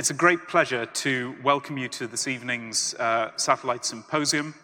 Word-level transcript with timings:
It's 0.00 0.08
a 0.08 0.14
great 0.14 0.48
pleasure 0.48 0.86
to 0.86 1.36
welcome 1.44 1.76
you 1.76 1.86
to 1.88 2.06
this 2.06 2.26
evening's 2.26 2.94
uh, 2.94 3.32
Satellite 3.36 3.84
Symposium. 3.84 4.54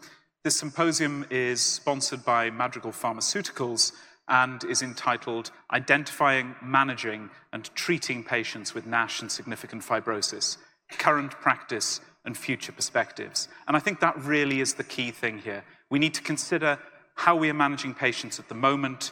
This 0.45 0.57
symposium 0.57 1.27
is 1.29 1.61
sponsored 1.61 2.25
by 2.25 2.49
Madrigal 2.49 2.91
Pharmaceuticals 2.91 3.93
and 4.29 4.65
is 4.65 4.81
entitled 4.81 5.51
Identifying, 5.71 6.55
Managing 6.63 7.29
and 7.53 7.69
Treating 7.75 8.25
Patients 8.25 8.73
with 8.75 8.87
NASH 8.87 9.21
and 9.21 9.31
Significant 9.31 9.83
Fibrosis, 9.83 10.57
Current 10.93 11.33
Practice 11.33 12.01
and 12.25 12.35
Future 12.35 12.73
Perspectives. 12.73 13.49
And 13.69 13.77
I 13.77 13.81
think 13.81 14.01
that 14.01 14.19
really 14.19 14.61
is 14.63 14.73
the 14.73 14.85
key 14.85 15.11
thing 15.11 15.37
here. 15.37 15.65
We 15.91 15.99
need 15.99 16.15
to 16.15 16.23
consider 16.23 16.79
how 17.15 17.37
we 17.37 17.51
are 17.51 17.61
managing 17.67 17.93
patients 17.93 18.39
at 18.39 18.49
the 18.49 18.55
moment, 18.55 19.11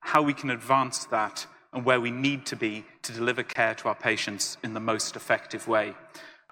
how 0.00 0.22
we 0.22 0.34
can 0.34 0.50
advance 0.50 1.04
that, 1.04 1.46
and 1.76 1.84
where 1.84 2.00
we 2.00 2.10
need 2.10 2.46
to 2.46 2.56
be 2.56 2.84
to 3.02 3.12
deliver 3.12 3.42
care 3.42 3.74
to 3.74 3.86
our 3.88 3.94
patients 3.94 4.56
in 4.64 4.72
the 4.72 4.80
most 4.80 5.14
effective 5.14 5.68
way. 5.68 5.94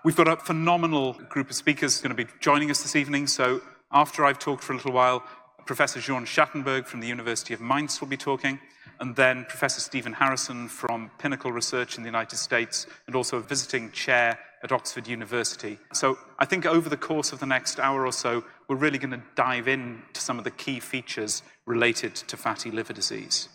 We've 0.05 0.15
got 0.15 0.28
a 0.28 0.37
phenomenal 0.37 1.15
group 1.15 1.48
of 1.48 1.56
speakers 1.56 1.98
going 2.02 2.15
to 2.15 2.24
be 2.24 2.30
joining 2.41 2.70
us 2.70 2.82
this 2.82 2.95
evening. 2.95 3.27
So 3.27 3.62
after 3.91 4.27
I've 4.27 4.38
talked 4.38 4.62
for 4.62 4.74
a 4.74 4.77
little 4.77 4.92
while, 4.92 5.24
Professor 5.65 5.98
Jean 5.98 6.27
Schattenberg 6.27 6.84
from 6.84 7.01
the 7.01 7.09
University 7.09 7.55
of 7.55 7.62
Mainz 7.62 8.02
will 8.02 8.09
be 8.09 8.18
talking, 8.18 8.60
and 9.01 9.16
then 9.16 9.46
Professor 9.46 9.80
Stephen 9.80 10.12
Harrison 10.12 10.68
from 10.68 11.10
Pinnacle 11.16 11.52
Research 11.52 11.96
in 11.96 12.02
the 12.02 12.09
United 12.09 12.37
States, 12.37 12.87
and 13.06 13.16
also 13.16 13.38
a 13.38 13.41
visiting 13.41 13.91
chair 13.93 14.38
at 14.62 14.73
Oxford 14.73 15.09
University. 15.09 15.79
So 15.95 16.18
I 16.38 16.45
think 16.45 16.66
over 16.66 16.91
the 16.91 16.98
course 16.98 17.32
of 17.32 17.41
the 17.41 17.46
next 17.46 17.80
hour 17.80 18.04
or 18.04 18.12
so, 18.12 18.45
we're 18.68 18.77
really 18.77 18.98
going 18.98 19.18
to 19.18 19.23
dive 19.37 19.68
into 19.68 20.20
some 20.20 20.37
of 20.37 20.45
the 20.45 20.51
key 20.51 20.80
features 20.80 21.43
related 21.65 22.15
to 22.15 22.37
fatty 22.37 22.70
liver 22.70 22.93
disease. 22.93 23.48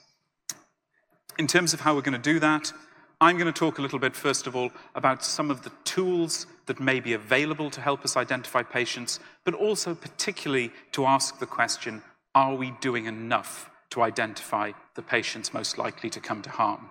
In 1.39 1.47
terms 1.47 1.73
of 1.73 1.79
how 1.79 1.95
we're 1.95 2.01
going 2.01 2.21
to 2.21 2.33
do 2.33 2.37
that, 2.41 2.73
I'm 3.21 3.37
going 3.37 3.51
to 3.51 3.57
talk 3.57 3.77
a 3.77 3.81
little 3.81 3.97
bit, 3.97 4.13
first 4.13 4.45
of 4.45 4.57
all, 4.57 4.71
about 4.93 5.23
some 5.23 5.49
of 5.49 5.61
the 5.61 5.71
tools 5.85 6.45
that 6.65 6.81
may 6.81 6.99
be 6.99 7.13
available 7.13 7.69
to 7.71 7.79
help 7.79 8.03
us 8.03 8.17
identify 8.17 8.61
patients, 8.61 9.21
but 9.45 9.53
also 9.53 9.95
particularly 9.95 10.69
to 10.91 11.05
ask 11.05 11.39
the 11.39 11.45
question, 11.45 12.03
are 12.35 12.55
we 12.55 12.71
doing 12.81 13.05
enough 13.05 13.69
to 13.91 14.01
identify 14.01 14.73
the 14.95 15.01
patients 15.01 15.53
most 15.53 15.77
likely 15.77 16.09
to 16.09 16.19
come 16.19 16.41
to 16.41 16.49
harm? 16.49 16.89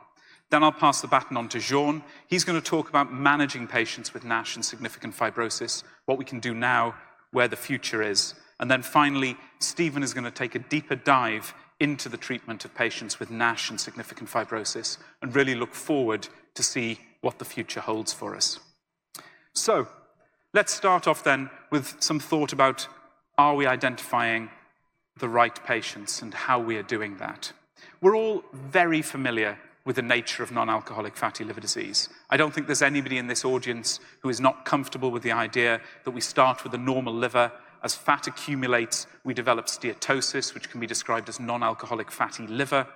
Then 0.48 0.62
I'll 0.62 0.72
pass 0.72 1.02
the 1.02 1.08
baton 1.08 1.36
on 1.36 1.50
to 1.50 1.58
Jean. 1.58 2.02
He's 2.26 2.44
going 2.44 2.58
to 2.58 2.66
talk 2.66 2.88
about 2.88 3.12
managing 3.12 3.66
patients 3.66 4.14
with 4.14 4.24
NASH 4.24 4.56
and 4.56 4.64
significant 4.64 5.14
fibrosis, 5.14 5.82
what 6.06 6.16
we 6.16 6.24
can 6.24 6.40
do 6.40 6.54
now, 6.54 6.94
where 7.32 7.48
the 7.48 7.56
future 7.56 8.02
is. 8.02 8.32
And 8.58 8.70
then 8.70 8.80
finally, 8.80 9.36
Stephen 9.58 10.02
is 10.02 10.14
going 10.14 10.24
to 10.24 10.30
take 10.30 10.54
a 10.54 10.58
deeper 10.58 10.96
dive 10.96 11.52
into 11.80 12.08
the 12.08 12.16
treatment 12.16 12.64
of 12.64 12.74
patients 12.74 13.20
with 13.20 13.30
NASH 13.30 13.70
and 13.70 13.80
significant 13.80 14.28
fibrosis 14.28 14.98
and 15.22 15.34
really 15.34 15.54
look 15.54 15.74
forward 15.74 16.28
to 16.54 16.62
see 16.62 16.98
what 17.20 17.38
the 17.38 17.44
future 17.44 17.80
holds 17.80 18.12
for 18.12 18.34
us. 18.34 18.58
So, 19.54 19.88
let's 20.54 20.72
start 20.72 21.06
off 21.06 21.22
then 21.22 21.50
with 21.70 21.96
some 22.00 22.18
thought 22.20 22.52
about 22.52 22.88
are 23.36 23.54
we 23.54 23.66
identifying 23.66 24.50
the 25.18 25.28
right 25.28 25.64
patients 25.64 26.22
and 26.22 26.32
how 26.34 26.58
we 26.58 26.76
are 26.76 26.82
doing 26.82 27.16
that. 27.18 27.52
We're 28.00 28.16
all 28.16 28.44
very 28.52 29.02
familiar 29.02 29.58
with 29.84 29.96
the 29.96 30.02
nature 30.02 30.42
of 30.42 30.52
non-alcoholic 30.52 31.16
fatty 31.16 31.44
liver 31.44 31.60
disease. 31.60 32.08
I 32.30 32.36
don't 32.36 32.52
think 32.52 32.66
there's 32.66 32.82
anybody 32.82 33.18
in 33.18 33.26
this 33.26 33.44
audience 33.44 34.00
who 34.20 34.28
is 34.28 34.40
not 34.40 34.64
comfortable 34.64 35.10
with 35.10 35.22
the 35.22 35.32
idea 35.32 35.80
that 36.04 36.10
we 36.10 36.20
start 36.20 36.62
with 36.62 36.74
a 36.74 36.78
normal 36.78 37.14
liver 37.14 37.50
as 37.82 37.94
fat 37.94 38.26
accumulates, 38.26 39.06
we 39.24 39.34
develop 39.34 39.66
steatosis, 39.66 40.54
which 40.54 40.70
can 40.70 40.80
be 40.80 40.86
described 40.86 41.28
as 41.28 41.38
non-alcoholic 41.38 42.10
fatty 42.10 42.46
liver. 42.46 42.86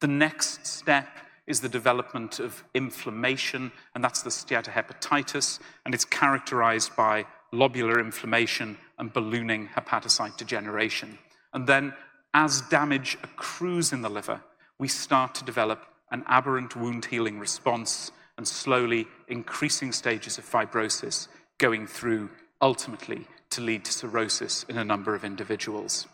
The 0.00 0.08
next 0.08 0.66
step 0.66 1.08
is 1.46 1.60
the 1.60 1.68
development 1.68 2.38
of 2.38 2.62
inflammation, 2.74 3.72
and 3.94 4.02
that's 4.02 4.22
the 4.22 4.30
steatohepatitis, 4.30 5.58
and 5.84 5.94
it's 5.94 6.04
characterized 6.04 6.94
by 6.96 7.26
lobular 7.52 8.00
inflammation 8.00 8.78
and 8.98 9.12
ballooning 9.12 9.68
hepatocyte 9.68 10.36
degeneration. 10.36 11.18
And 11.52 11.66
then, 11.66 11.92
as 12.32 12.60
damage 12.62 13.18
accrues 13.22 13.92
in 13.92 14.02
the 14.02 14.08
liver, 14.08 14.40
we 14.78 14.88
start 14.88 15.34
to 15.34 15.44
develop 15.44 15.86
an 16.12 16.24
aberrant 16.26 16.76
wound 16.76 17.06
healing 17.06 17.38
response 17.38 18.12
and 18.36 18.46
slowly 18.46 19.06
increasing 19.28 19.92
stages 19.92 20.38
of 20.38 20.48
fibrosis 20.48 21.28
going 21.58 21.86
through 21.86 22.30
ultimately 22.62 23.26
to 23.50 23.60
lead 23.60 23.84
to 23.84 23.92
cirrhosis 23.92 24.64
in 24.68 24.78
a 24.78 24.84
number 24.84 25.14
of 25.14 25.24
individuals. 25.24 26.06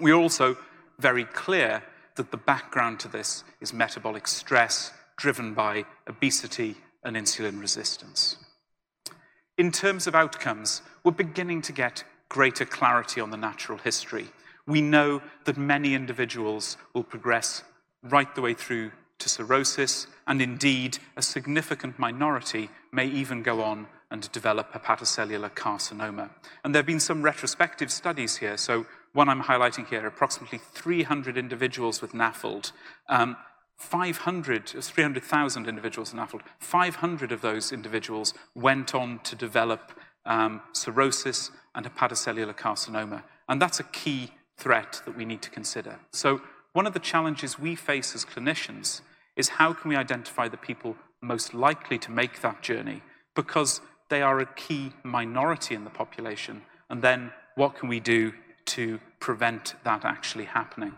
We 0.00 0.10
are 0.10 0.20
also 0.20 0.56
very 0.98 1.24
clear 1.24 1.82
that 2.16 2.30
the 2.30 2.36
background 2.36 3.00
to 3.00 3.08
this 3.08 3.44
is 3.60 3.72
metabolic 3.72 4.26
stress 4.26 4.92
driven 5.16 5.54
by 5.54 5.84
obesity 6.06 6.76
and 7.04 7.16
insulin 7.16 7.60
resistance. 7.60 8.36
In 9.56 9.72
terms 9.72 10.06
of 10.06 10.14
outcomes, 10.14 10.82
we're 11.04 11.12
beginning 11.12 11.62
to 11.62 11.72
get 11.72 12.04
greater 12.28 12.64
clarity 12.64 13.20
on 13.20 13.30
the 13.30 13.36
natural 13.36 13.78
history. 13.78 14.26
We 14.66 14.80
know 14.80 15.22
that 15.44 15.56
many 15.56 15.94
individuals 15.94 16.76
will 16.92 17.04
progress 17.04 17.62
right 18.02 18.34
the 18.34 18.42
way 18.42 18.54
through 18.54 18.90
to 19.18 19.28
cirrhosis, 19.28 20.06
and 20.26 20.42
indeed, 20.42 20.98
a 21.16 21.22
significant 21.22 21.98
minority 21.98 22.68
may 22.92 23.06
even 23.06 23.42
go 23.42 23.62
on 23.62 23.86
and 24.10 24.30
develop 24.32 24.72
hepatocellular 24.72 25.50
carcinoma. 25.54 26.30
And 26.64 26.74
there 26.74 26.80
have 26.80 26.86
been 26.86 27.00
some 27.00 27.22
retrospective 27.22 27.90
studies 27.90 28.36
here. 28.36 28.56
So 28.56 28.86
one 29.12 29.28
I'm 29.28 29.42
highlighting 29.42 29.86
here, 29.88 30.06
approximately 30.06 30.58
300 30.58 31.36
individuals 31.36 32.00
with 32.00 32.12
NAFLD. 32.12 32.72
Um, 33.08 33.36
500, 33.76 34.68
300,000 34.68 35.68
individuals 35.68 36.12
with 36.12 36.22
NAFLD. 36.22 36.40
500 36.60 37.32
of 37.32 37.40
those 37.42 37.72
individuals 37.72 38.32
went 38.54 38.94
on 38.94 39.18
to 39.20 39.36
develop 39.36 39.92
um, 40.24 40.62
cirrhosis 40.72 41.50
and 41.74 41.86
hepatocellular 41.86 42.56
carcinoma. 42.56 43.22
And 43.48 43.60
that's 43.60 43.80
a 43.80 43.84
key 43.84 44.30
threat 44.56 45.02
that 45.04 45.16
we 45.16 45.24
need 45.24 45.42
to 45.42 45.50
consider. 45.50 45.98
So 46.12 46.40
one 46.72 46.86
of 46.86 46.94
the 46.94 47.00
challenges 47.00 47.58
we 47.58 47.74
face 47.74 48.14
as 48.14 48.24
clinicians 48.24 49.02
is 49.36 49.50
how 49.50 49.72
can 49.72 49.90
we 49.90 49.96
identify 49.96 50.48
the 50.48 50.56
people 50.56 50.96
most 51.22 51.54
likely 51.54 51.98
to 51.98 52.10
make 52.10 52.40
that 52.40 52.62
journey? 52.62 53.02
Because 53.34 53.80
they 54.08 54.22
are 54.22 54.40
a 54.40 54.46
key 54.46 54.92
minority 55.02 55.74
in 55.74 55.84
the 55.84 55.90
population. 55.90 56.62
And 56.88 57.02
then 57.02 57.32
what 57.54 57.76
can 57.76 57.88
we 57.88 58.00
do 58.00 58.32
to 58.66 59.00
prevent 59.20 59.74
that 59.84 60.04
actually 60.04 60.44
happening? 60.44 60.94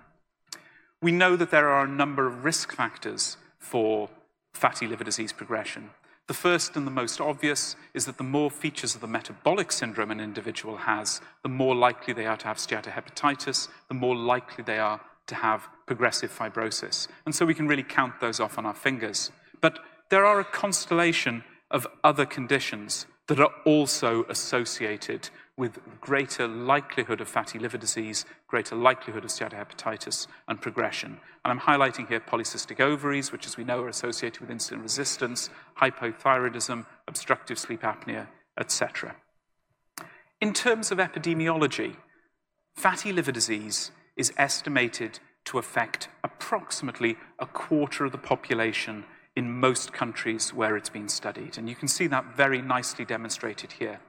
We 1.01 1.13
know 1.13 1.37
that 1.37 1.51
there 1.51 1.69
are 1.69 1.85
a 1.85 1.89
number 1.89 2.27
of 2.27 2.45
risk 2.45 2.73
factors 2.73 3.37
for 3.59 4.09
fatty 4.53 4.87
liver 4.87 5.05
disease 5.05 5.33
progression. 5.33 5.91
The 6.27 6.35
first 6.35 6.77
and 6.77 6.87
the 6.87 6.91
most 6.91 7.21
obvious 7.21 7.75
is 7.95 8.05
that 8.05 8.19
the 8.19 8.25
more 8.25 8.51
features 8.51 8.95
of 8.95 9.01
the 9.01 9.07
metabolic 9.07 9.73
syndrome 9.73 10.11
an 10.11 10.21
individual 10.21 10.77
has, 10.77 11.23
the 11.43 11.49
more 11.49 11.75
likely 11.75 12.13
they 12.13 12.27
are 12.27 12.37
to 12.37 12.47
have 12.47 12.59
steatohepatitis, 12.59 13.69
the 13.89 13.95
more 13.95 14.15
likely 14.15 14.63
they 14.63 14.79
are 14.79 15.01
to 15.29 15.35
have 15.35 15.69
progressive 15.87 16.31
fibrosis. 16.37 17.09
And 17.25 17.35
so 17.35 17.47
we 17.47 17.55
can 17.55 17.69
really 17.69 17.83
count 17.83 18.21
those 18.21 18.41
off 18.41 18.59
on 18.59 18.67
our 18.67 18.75
fingers. 18.75 19.31
But 19.63 19.79
there 20.11 20.27
are 20.27 20.41
a 20.41 20.45
constellation 20.45 21.45
of 21.71 21.87
other 22.03 22.27
conditions 22.27 23.07
that 23.27 23.41
are 23.41 23.53
also 23.65 24.25
associated 24.29 25.29
with 25.57 25.79
greater 26.01 26.47
likelihood 26.47 27.21
of 27.21 27.29
fatty 27.29 27.59
liver 27.59 27.77
disease, 27.77 28.25
greater 28.47 28.77
likelihood 28.77 29.25
of 29.25 29.31
steatohepatitis, 29.31 30.27
and 30.47 30.63
progression. 30.63 31.19
And 31.45 31.53
I'm 31.53 31.61
highlighting 31.61 32.09
here 32.09 32.21
polycystic 32.21 32.81
ovaries, 32.81 33.33
which, 33.33 33.47
as 33.47 33.57
we 33.57 33.65
know, 33.65 33.83
are 33.83 33.89
associated 33.89 34.41
with 34.41 34.51
insulin 34.51 34.83
resistance, 34.83 35.51
hypothyroidism, 35.81 36.87
obstructive 37.07 37.59
sleep 37.59 37.83
apnea, 37.83 38.29
etc. 38.59 39.17
In 40.41 40.55
terms 40.55 40.93
of 40.93 40.99
epidemiology, 40.99 41.97
fatty 42.77 43.13
liver 43.13 43.33
disease 43.33 43.91
is 44.17 44.33
estimated 44.39 45.19
to 45.45 45.59
affect 45.59 46.09
approximately 46.23 47.17
a 47.39 47.47
quarter 47.47 48.05
of 48.05 48.13
the 48.13 48.19
population 48.19 49.05
in 49.39 49.49
most 49.49 49.93
countries 49.93 50.53
where 50.53 50.77
it's 50.77 50.89
been 50.89 51.09
studied. 51.09 51.57
And 51.57 51.69
you 51.69 51.77
can 51.77 51.87
see 51.87 52.09
that 52.09 52.37
very 52.37 52.61
nicely 52.61 53.05
demonstrated 53.05 53.71
here. 53.71 54.01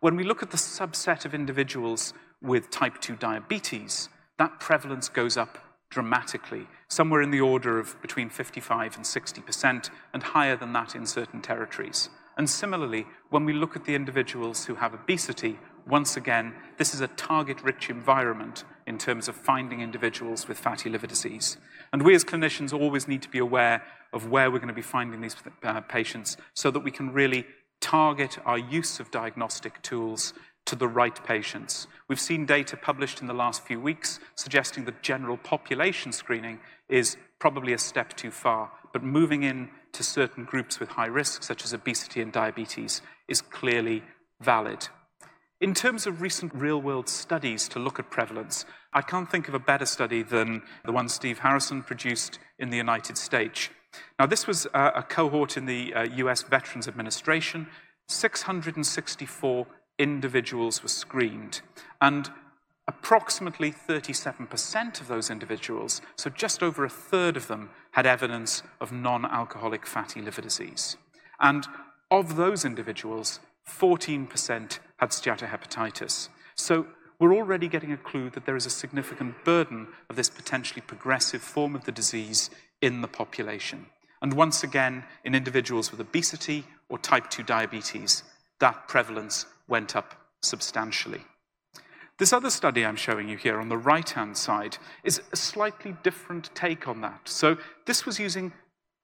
When 0.00 0.16
we 0.16 0.24
look 0.24 0.42
at 0.42 0.50
the 0.50 0.56
subset 0.56 1.26
of 1.26 1.34
individuals 1.34 2.14
with 2.40 2.70
type 2.70 2.98
2 2.98 3.16
diabetes, 3.16 4.08
that 4.38 4.58
prevalence 4.58 5.10
goes 5.10 5.36
up 5.36 5.58
dramatically, 5.90 6.66
somewhere 6.88 7.20
in 7.20 7.30
the 7.30 7.42
order 7.42 7.78
of 7.78 8.00
between 8.00 8.30
55 8.30 8.96
and 8.96 9.04
60%, 9.04 9.90
and 10.14 10.22
higher 10.22 10.56
than 10.56 10.72
that 10.72 10.94
in 10.94 11.04
certain 11.04 11.42
territories. 11.42 12.08
And 12.38 12.48
similarly, 12.48 13.04
when 13.28 13.44
we 13.44 13.52
look 13.52 13.76
at 13.76 13.84
the 13.84 13.94
individuals 13.94 14.64
who 14.64 14.76
have 14.76 14.94
obesity, 14.94 15.58
once 15.86 16.16
again, 16.16 16.54
this 16.78 16.94
is 16.94 17.02
a 17.02 17.08
target-rich 17.08 17.90
environment 17.90 18.64
in 18.90 18.98
terms 18.98 19.26
of 19.28 19.34
finding 19.34 19.80
individuals 19.80 20.46
with 20.46 20.58
fatty 20.58 20.90
liver 20.90 21.06
disease. 21.06 21.56
And 21.92 22.02
we 22.02 22.14
as 22.14 22.24
clinicians 22.24 22.78
always 22.78 23.08
need 23.08 23.22
to 23.22 23.30
be 23.30 23.38
aware 23.38 23.82
of 24.12 24.28
where 24.28 24.50
we're 24.50 24.58
going 24.58 24.68
to 24.68 24.74
be 24.74 24.82
finding 24.82 25.22
these 25.22 25.36
uh, 25.62 25.80
patients 25.80 26.36
so 26.52 26.70
that 26.70 26.80
we 26.80 26.90
can 26.90 27.14
really 27.14 27.46
target 27.80 28.38
our 28.44 28.58
use 28.58 29.00
of 29.00 29.10
diagnostic 29.10 29.80
tools 29.80 30.34
to 30.66 30.76
the 30.76 30.86
right 30.86 31.24
patients. 31.24 31.86
We've 32.08 32.20
seen 32.20 32.44
data 32.44 32.76
published 32.76 33.22
in 33.22 33.26
the 33.26 33.40
last 33.44 33.64
few 33.64 33.80
weeks 33.80 34.20
suggesting 34.34 34.84
that 34.84 35.02
general 35.02 35.38
population 35.38 36.12
screening 36.12 36.60
is 36.88 37.16
probably 37.38 37.72
a 37.72 37.78
step 37.78 38.14
too 38.16 38.30
far, 38.30 38.70
but 38.92 39.02
moving 39.02 39.42
in 39.44 39.66
to 39.66 39.70
to 39.92 40.02
certain 40.02 40.44
groups 40.44 40.80
with 40.80 40.88
high 40.90 41.06
risk, 41.06 41.42
such 41.42 41.64
as 41.64 41.72
obesity 41.72 42.20
and 42.20 42.32
diabetes, 42.32 43.02
is 43.28 43.40
clearly 43.40 44.02
valid. 44.40 44.88
In 45.60 45.74
terms 45.74 46.06
of 46.06 46.22
recent 46.22 46.54
real 46.54 46.80
world 46.80 47.06
studies 47.06 47.68
to 47.68 47.78
look 47.78 47.98
at 47.98 48.10
prevalence, 48.10 48.64
I 48.94 49.02
can't 49.02 49.30
think 49.30 49.46
of 49.46 49.52
a 49.52 49.58
better 49.58 49.84
study 49.84 50.22
than 50.22 50.62
the 50.86 50.92
one 50.92 51.10
Steve 51.10 51.40
Harrison 51.40 51.82
produced 51.82 52.38
in 52.58 52.70
the 52.70 52.78
United 52.78 53.18
States. 53.18 53.68
Now, 54.18 54.24
this 54.24 54.46
was 54.46 54.66
a, 54.72 54.92
a 54.96 55.02
cohort 55.02 55.58
in 55.58 55.66
the 55.66 55.92
uh, 55.92 56.02
US 56.04 56.42
Veterans 56.44 56.88
Administration. 56.88 57.66
664 58.08 59.66
individuals 59.98 60.82
were 60.82 60.88
screened, 60.88 61.60
and 62.00 62.30
approximately 62.88 63.70
37% 63.70 65.00
of 65.02 65.08
those 65.08 65.28
individuals, 65.28 66.00
so 66.16 66.30
just 66.30 66.62
over 66.62 66.86
a 66.86 66.88
third 66.88 67.36
of 67.36 67.48
them, 67.48 67.68
had 67.90 68.06
evidence 68.06 68.62
of 68.80 68.92
non 68.92 69.26
alcoholic 69.26 69.86
fatty 69.86 70.22
liver 70.22 70.40
disease. 70.40 70.96
And 71.38 71.66
of 72.10 72.36
those 72.36 72.64
individuals, 72.64 73.40
14% 73.78 74.78
had 74.98 75.10
steatohepatitis. 75.10 76.28
So 76.54 76.86
we're 77.18 77.34
already 77.34 77.68
getting 77.68 77.92
a 77.92 77.96
clue 77.96 78.30
that 78.30 78.46
there 78.46 78.56
is 78.56 78.66
a 78.66 78.70
significant 78.70 79.44
burden 79.44 79.88
of 80.08 80.16
this 80.16 80.30
potentially 80.30 80.82
progressive 80.86 81.42
form 81.42 81.74
of 81.74 81.84
the 81.84 81.92
disease 81.92 82.50
in 82.80 83.02
the 83.02 83.08
population. 83.08 83.86
And 84.22 84.32
once 84.34 84.62
again, 84.62 85.04
in 85.24 85.34
individuals 85.34 85.90
with 85.90 86.00
obesity 86.00 86.64
or 86.88 86.98
type 86.98 87.30
2 87.30 87.42
diabetes, 87.42 88.22
that 88.58 88.88
prevalence 88.88 89.46
went 89.68 89.96
up 89.96 90.14
substantially. 90.42 91.22
This 92.18 92.32
other 92.34 92.50
study 92.50 92.84
I'm 92.84 92.96
showing 92.96 93.28
you 93.30 93.38
here 93.38 93.60
on 93.60 93.70
the 93.70 93.78
right-hand 93.78 94.36
side 94.36 94.76
is 95.04 95.22
a 95.32 95.36
slightly 95.36 95.96
different 96.02 96.54
take 96.54 96.86
on 96.86 97.00
that. 97.00 97.28
So 97.28 97.56
this 97.86 98.04
was 98.04 98.18
using 98.18 98.52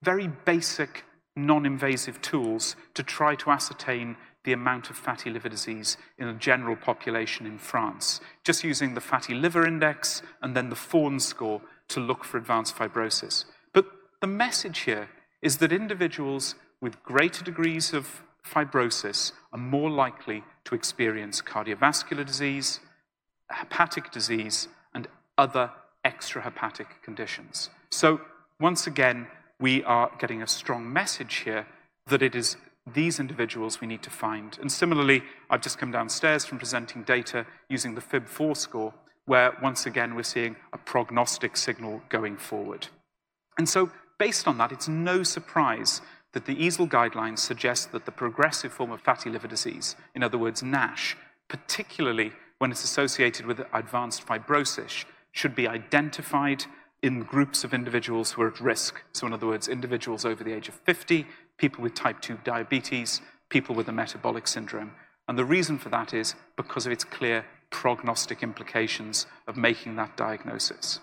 very 0.02 0.28
basic 0.28 1.04
non-invasive 1.34 2.20
tools 2.20 2.76
to 2.94 3.02
try 3.02 3.34
to 3.36 3.50
ascertain 3.50 4.16
the 4.46 4.52
amount 4.52 4.88
of 4.88 4.96
fatty 4.96 5.28
liver 5.28 5.48
disease 5.48 5.98
in 6.16 6.28
a 6.28 6.32
general 6.32 6.76
population 6.76 7.46
in 7.46 7.58
France, 7.58 8.20
just 8.44 8.64
using 8.64 8.94
the 8.94 9.00
fatty 9.00 9.34
liver 9.34 9.66
index 9.66 10.22
and 10.40 10.56
then 10.56 10.70
the 10.70 10.76
Forns 10.76 11.26
score 11.26 11.60
to 11.88 12.00
look 12.00 12.24
for 12.24 12.38
advanced 12.38 12.76
fibrosis. 12.76 13.44
But 13.74 13.86
the 14.20 14.28
message 14.28 14.80
here 14.80 15.08
is 15.42 15.58
that 15.58 15.72
individuals 15.72 16.54
with 16.80 17.02
greater 17.02 17.44
degrees 17.44 17.92
of 17.92 18.22
fibrosis 18.44 19.32
are 19.52 19.58
more 19.58 19.90
likely 19.90 20.44
to 20.64 20.74
experience 20.76 21.42
cardiovascular 21.42 22.24
disease, 22.24 22.78
hepatic 23.50 24.12
disease, 24.12 24.68
and 24.94 25.08
other 25.36 25.72
extrahepatic 26.04 26.86
conditions. 27.02 27.70
So, 27.90 28.20
once 28.60 28.86
again, 28.86 29.26
we 29.58 29.82
are 29.82 30.12
getting 30.20 30.40
a 30.40 30.46
strong 30.46 30.92
message 30.92 31.36
here 31.38 31.66
that 32.06 32.22
it 32.22 32.36
is 32.36 32.56
these 32.92 33.18
individuals 33.18 33.80
we 33.80 33.86
need 33.86 34.02
to 34.02 34.10
find. 34.10 34.58
And 34.60 34.70
similarly, 34.70 35.22
I've 35.50 35.60
just 35.60 35.78
come 35.78 35.90
downstairs 35.90 36.44
from 36.44 36.58
presenting 36.58 37.02
data 37.02 37.46
using 37.68 37.94
the 37.94 38.00
FIB4 38.00 38.56
score, 38.56 38.94
where 39.24 39.56
once 39.62 39.86
again 39.86 40.14
we're 40.14 40.22
seeing 40.22 40.56
a 40.72 40.78
prognostic 40.78 41.56
signal 41.56 42.02
going 42.08 42.36
forward. 42.36 42.86
And 43.58 43.68
so, 43.68 43.90
based 44.18 44.46
on 44.46 44.58
that, 44.58 44.72
it's 44.72 44.88
no 44.88 45.22
surprise 45.22 46.00
that 46.32 46.44
the 46.44 46.54
EASL 46.54 46.88
guidelines 46.88 47.38
suggest 47.38 47.92
that 47.92 48.04
the 48.04 48.12
progressive 48.12 48.72
form 48.72 48.92
of 48.92 49.00
fatty 49.00 49.30
liver 49.30 49.48
disease, 49.48 49.96
in 50.14 50.22
other 50.22 50.38
words, 50.38 50.62
NASH, 50.62 51.16
particularly 51.48 52.32
when 52.58 52.70
it's 52.70 52.84
associated 52.84 53.46
with 53.46 53.62
advanced 53.72 54.26
fibrosis 54.26 55.04
should 55.32 55.54
be 55.54 55.68
identified 55.68 56.64
in 57.02 57.22
groups 57.22 57.62
of 57.64 57.74
individuals 57.74 58.32
who 58.32 58.42
are 58.42 58.48
at 58.48 58.60
risk. 58.60 59.02
So, 59.12 59.26
in 59.26 59.32
other 59.32 59.46
words, 59.46 59.68
individuals 59.68 60.24
over 60.24 60.42
the 60.42 60.52
age 60.52 60.68
of 60.68 60.74
50, 60.74 61.26
people 61.58 61.82
with 61.82 61.94
type 61.94 62.20
2 62.20 62.38
diabetes, 62.44 63.20
people 63.48 63.74
with 63.74 63.88
a 63.88 63.92
metabolic 63.92 64.46
syndrome. 64.46 64.92
And 65.28 65.38
the 65.38 65.44
reason 65.44 65.78
for 65.78 65.88
that 65.90 66.14
is 66.14 66.34
because 66.56 66.86
of 66.86 66.92
its 66.92 67.04
clear 67.04 67.44
prognostic 67.70 68.42
implications 68.42 69.26
of 69.46 69.56
making 69.56 69.96
that 69.96 70.16
diagnosis. 70.16 71.00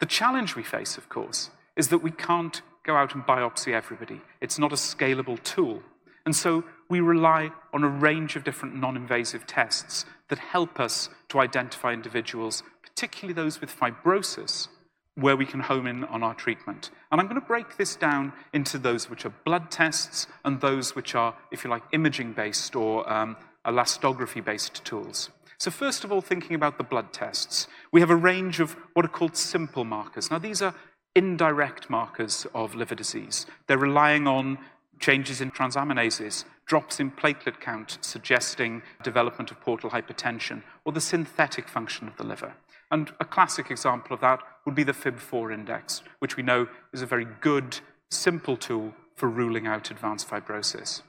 The 0.00 0.06
challenge 0.06 0.54
we 0.54 0.62
face, 0.62 0.96
of 0.96 1.08
course, 1.08 1.50
is 1.76 1.88
that 1.88 1.98
we 1.98 2.10
can't 2.10 2.62
go 2.84 2.96
out 2.96 3.14
and 3.14 3.24
biopsy 3.24 3.72
everybody. 3.72 4.20
It's 4.40 4.58
not 4.58 4.72
a 4.72 4.76
scalable 4.76 5.42
tool. 5.42 5.82
And 6.26 6.34
so 6.34 6.64
we 6.88 7.00
rely 7.00 7.50
on 7.72 7.84
a 7.84 7.88
range 7.88 8.36
of 8.36 8.44
different 8.44 8.76
non 8.76 8.96
invasive 8.96 9.46
tests 9.46 10.04
that 10.28 10.38
help 10.38 10.80
us 10.80 11.08
to 11.28 11.40
identify 11.40 11.92
individuals, 11.92 12.62
particularly 12.82 13.34
those 13.34 13.60
with 13.60 13.74
fibrosis, 13.74 14.68
where 15.16 15.36
we 15.36 15.46
can 15.46 15.60
home 15.60 15.86
in 15.86 16.04
on 16.04 16.22
our 16.22 16.34
treatment. 16.34 16.90
And 17.12 17.20
I'm 17.20 17.28
going 17.28 17.40
to 17.40 17.46
break 17.46 17.76
this 17.76 17.94
down 17.94 18.32
into 18.52 18.78
those 18.78 19.08
which 19.08 19.24
are 19.24 19.32
blood 19.44 19.70
tests 19.70 20.26
and 20.44 20.60
those 20.60 20.96
which 20.96 21.14
are, 21.14 21.34
if 21.52 21.62
you 21.62 21.70
like, 21.70 21.84
imaging 21.92 22.32
based 22.32 22.74
or 22.74 23.10
um, 23.10 23.36
elastography 23.64 24.44
based 24.44 24.84
tools. 24.84 25.30
So, 25.58 25.70
first 25.70 26.02
of 26.02 26.10
all, 26.10 26.20
thinking 26.20 26.56
about 26.56 26.78
the 26.78 26.84
blood 26.84 27.12
tests, 27.12 27.68
we 27.92 28.00
have 28.00 28.10
a 28.10 28.16
range 28.16 28.58
of 28.58 28.76
what 28.94 29.04
are 29.04 29.08
called 29.08 29.36
simple 29.36 29.84
markers. 29.84 30.30
Now, 30.30 30.38
these 30.38 30.60
are 30.60 30.74
indirect 31.14 31.88
markers 31.88 32.46
of 32.54 32.74
liver 32.74 32.96
disease. 32.96 33.46
They're 33.68 33.78
relying 33.78 34.26
on 34.26 34.58
changes 34.98 35.40
in 35.40 35.50
transaminases, 35.50 36.44
drops 36.66 36.98
in 36.98 37.10
platelet 37.10 37.60
count 37.60 37.98
suggesting 38.00 38.82
development 39.02 39.50
of 39.50 39.60
portal 39.60 39.90
hypertension, 39.90 40.62
or 40.84 40.92
the 40.92 41.00
synthetic 41.00 41.68
function 41.68 42.08
of 42.08 42.16
the 42.16 42.24
liver. 42.24 42.54
And 42.94 43.10
a 43.18 43.24
classic 43.24 43.72
example 43.72 44.14
of 44.14 44.20
that 44.20 44.38
would 44.64 44.76
be 44.76 44.84
the 44.84 44.92
FIB4 44.92 45.52
index, 45.52 46.04
which 46.20 46.36
we 46.36 46.44
know 46.44 46.68
is 46.92 47.02
a 47.02 47.06
very 47.06 47.26
good, 47.40 47.80
simple 48.08 48.56
tool 48.56 48.94
for 49.16 49.28
ruling 49.28 49.66
out 49.66 49.90
advanced 49.90 50.30
fibrosis. 50.30 51.02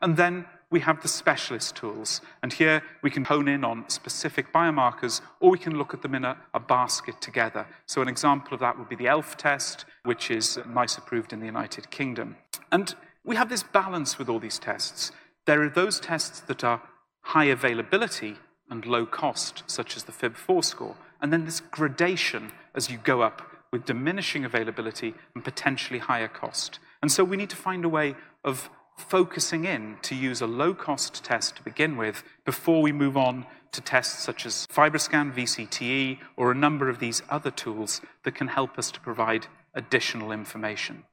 And 0.00 0.16
then 0.16 0.44
we 0.70 0.78
have 0.78 1.02
the 1.02 1.08
specialist 1.08 1.74
tools. 1.74 2.20
And 2.44 2.52
here 2.52 2.80
we 3.02 3.10
can 3.10 3.24
hone 3.24 3.48
in 3.48 3.64
on 3.64 3.88
specific 3.88 4.52
biomarkers, 4.52 5.20
or 5.40 5.50
we 5.50 5.58
can 5.58 5.76
look 5.76 5.92
at 5.92 6.02
them 6.02 6.14
in 6.14 6.24
a, 6.24 6.36
a, 6.54 6.60
basket 6.60 7.20
together. 7.20 7.66
So 7.86 8.00
an 8.02 8.08
example 8.08 8.54
of 8.54 8.60
that 8.60 8.78
would 8.78 8.88
be 8.88 8.94
the 8.94 9.08
ELF 9.08 9.36
test, 9.36 9.84
which 10.04 10.30
is 10.30 10.60
NICE 10.64 10.98
approved 10.98 11.32
in 11.32 11.40
the 11.40 11.46
United 11.46 11.90
Kingdom. 11.90 12.36
And 12.70 12.94
we 13.24 13.34
have 13.34 13.48
this 13.48 13.64
balance 13.64 14.16
with 14.16 14.28
all 14.28 14.38
these 14.38 14.60
tests. 14.60 15.10
There 15.46 15.60
are 15.62 15.68
those 15.68 15.98
tests 15.98 16.38
that 16.38 16.62
are 16.62 16.82
high 17.22 17.46
availability 17.46 18.36
and 18.70 18.86
low 18.86 19.04
cost, 19.04 19.64
such 19.66 19.96
as 19.96 20.04
the 20.04 20.12
FIB4 20.12 20.64
score, 20.64 20.96
and 21.22 21.32
then 21.32 21.44
this 21.44 21.60
gradation 21.60 22.52
as 22.74 22.90
you 22.90 22.98
go 22.98 23.22
up 23.22 23.42
with 23.72 23.86
diminishing 23.86 24.44
availability 24.44 25.14
and 25.34 25.42
potentially 25.42 25.98
higher 25.98 26.28
cost. 26.28 26.78
And 27.00 27.10
so 27.10 27.24
we 27.24 27.38
need 27.38 27.50
to 27.50 27.56
find 27.56 27.84
a 27.84 27.88
way 27.88 28.16
of 28.44 28.68
focusing 28.98 29.64
in 29.64 29.96
to 30.02 30.14
use 30.14 30.42
a 30.42 30.46
low 30.46 30.74
cost 30.74 31.24
test 31.24 31.56
to 31.56 31.62
begin 31.62 31.96
with 31.96 32.22
before 32.44 32.82
we 32.82 32.92
move 32.92 33.16
on 33.16 33.46
to 33.72 33.80
tests 33.80 34.22
such 34.22 34.44
as 34.44 34.66
FibroScan, 34.70 35.32
VCTE, 35.32 36.18
or 36.36 36.50
a 36.50 36.54
number 36.54 36.90
of 36.90 36.98
these 36.98 37.22
other 37.30 37.50
tools 37.50 38.02
that 38.24 38.34
can 38.34 38.48
help 38.48 38.78
us 38.78 38.90
to 38.90 39.00
provide 39.00 39.46
additional 39.74 40.30
information. 40.30 41.04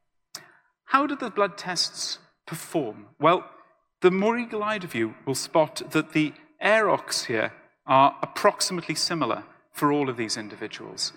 How 0.86 1.08
do 1.08 1.16
the 1.16 1.30
blood 1.30 1.58
tests 1.58 2.20
perform? 2.46 3.06
Well, 3.20 3.50
the 4.02 4.12
more 4.12 4.38
eagle-eyed 4.38 4.84
of 4.84 4.94
you 4.94 5.16
will 5.26 5.36
spot 5.36 5.82
that 5.92 6.12
the 6.12 6.34
AUROCs 6.62 7.26
here 7.26 7.54
are 7.86 8.18
approximately 8.22 8.96
similar 8.96 9.44
for 9.72 9.92
all 9.92 10.10
of 10.10 10.18
these 10.18 10.38
individuals. 10.38 11.14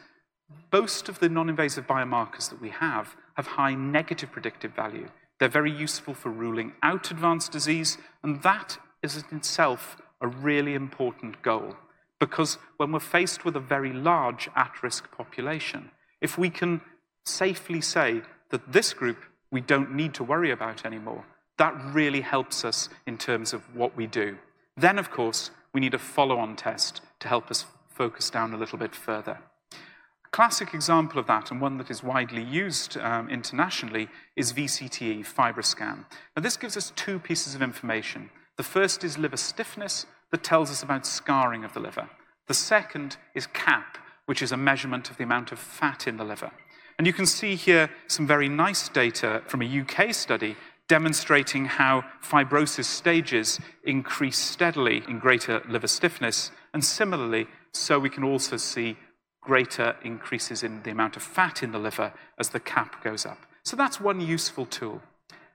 Most 0.72 1.08
of 1.08 1.18
the 1.18 1.28
non-invasive 1.28 1.86
biomarkers 1.86 2.50
that 2.50 2.60
we 2.60 2.70
have 2.70 3.16
have 3.36 3.46
high 3.46 3.74
negative 3.74 4.30
predictive 4.30 4.74
value. 4.74 5.08
They're 5.38 5.48
very 5.48 5.72
useful 5.72 6.14
for 6.14 6.30
ruling 6.30 6.72
out 6.82 7.10
advanced 7.10 7.52
disease, 7.52 7.98
and 8.22 8.42
that 8.42 8.78
is 9.02 9.16
in 9.16 9.38
itself 9.38 9.96
a 10.20 10.28
really 10.28 10.74
important 10.74 11.42
goal. 11.42 11.76
Because 12.20 12.58
when 12.76 12.92
we're 12.92 13.00
faced 13.00 13.44
with 13.44 13.56
a 13.56 13.60
very 13.60 13.92
large 13.92 14.48
at-risk 14.54 15.10
population, 15.10 15.90
if 16.20 16.38
we 16.38 16.50
can 16.50 16.80
safely 17.24 17.80
say 17.80 18.22
that 18.50 18.72
this 18.72 18.92
group 18.92 19.18
we 19.52 19.60
don't 19.60 19.94
need 19.94 20.14
to 20.14 20.24
worry 20.24 20.50
about 20.50 20.84
anymore. 20.84 21.24
That 21.58 21.76
really 21.92 22.22
helps 22.22 22.64
us 22.64 22.88
in 23.06 23.18
terms 23.18 23.52
of 23.52 23.62
what 23.76 23.96
we 23.96 24.06
do. 24.06 24.38
Then, 24.76 24.98
of 24.98 25.10
course, 25.10 25.50
we 25.72 25.80
need 25.80 25.94
a 25.94 25.98
follow 25.98 26.38
on 26.38 26.56
test 26.56 27.02
to 27.20 27.28
help 27.28 27.50
us 27.50 27.66
focus 27.94 28.30
down 28.30 28.52
a 28.52 28.56
little 28.56 28.78
bit 28.78 28.94
further. 28.94 29.38
A 29.72 30.30
classic 30.30 30.74
example 30.74 31.18
of 31.18 31.26
that, 31.26 31.50
and 31.50 31.60
one 31.60 31.78
that 31.78 31.90
is 31.90 32.02
widely 32.02 32.42
used 32.42 32.96
um, 32.98 33.28
internationally, 33.28 34.08
is 34.36 34.52
VCTE, 34.52 35.26
FibroScan. 35.26 36.04
Now, 36.36 36.42
this 36.42 36.56
gives 36.56 36.76
us 36.76 36.92
two 36.96 37.18
pieces 37.18 37.54
of 37.54 37.62
information. 37.62 38.30
The 38.56 38.62
first 38.62 39.04
is 39.04 39.18
liver 39.18 39.36
stiffness, 39.36 40.06
that 40.32 40.42
tells 40.42 40.70
us 40.70 40.82
about 40.82 41.06
scarring 41.06 41.62
of 41.62 41.74
the 41.74 41.80
liver. 41.80 42.08
The 42.48 42.54
second 42.54 43.16
is 43.34 43.46
CAP, 43.46 43.98
which 44.26 44.42
is 44.42 44.50
a 44.50 44.56
measurement 44.56 45.10
of 45.10 45.18
the 45.18 45.24
amount 45.24 45.52
of 45.52 45.58
fat 45.58 46.08
in 46.08 46.16
the 46.16 46.24
liver. 46.24 46.50
And 46.98 47.06
you 47.06 47.12
can 47.12 47.26
see 47.26 47.54
here 47.54 47.90
some 48.08 48.26
very 48.26 48.48
nice 48.48 48.88
data 48.88 49.42
from 49.46 49.62
a 49.62 49.80
UK 49.80 50.12
study 50.12 50.56
demonstrating 50.88 51.64
how 51.66 52.04
fibrosis 52.22 52.84
stages 52.84 53.60
increase 53.84 54.38
steadily 54.38 55.02
in 55.08 55.18
greater 55.18 55.62
liver 55.68 55.86
stiffness. 55.86 56.50
And 56.74 56.84
similarly, 56.84 57.46
so 57.72 57.98
we 57.98 58.10
can 58.10 58.24
also 58.24 58.56
see 58.56 58.96
greater 59.40 59.96
increases 60.04 60.62
in 60.62 60.82
the 60.82 60.90
amount 60.90 61.16
of 61.16 61.22
fat 61.22 61.62
in 61.62 61.72
the 61.72 61.78
liver 61.78 62.12
as 62.38 62.50
the 62.50 62.60
cap 62.60 63.02
goes 63.02 63.26
up. 63.26 63.38
So 63.64 63.76
that's 63.76 64.00
one 64.00 64.20
useful 64.20 64.66
tool. 64.66 65.02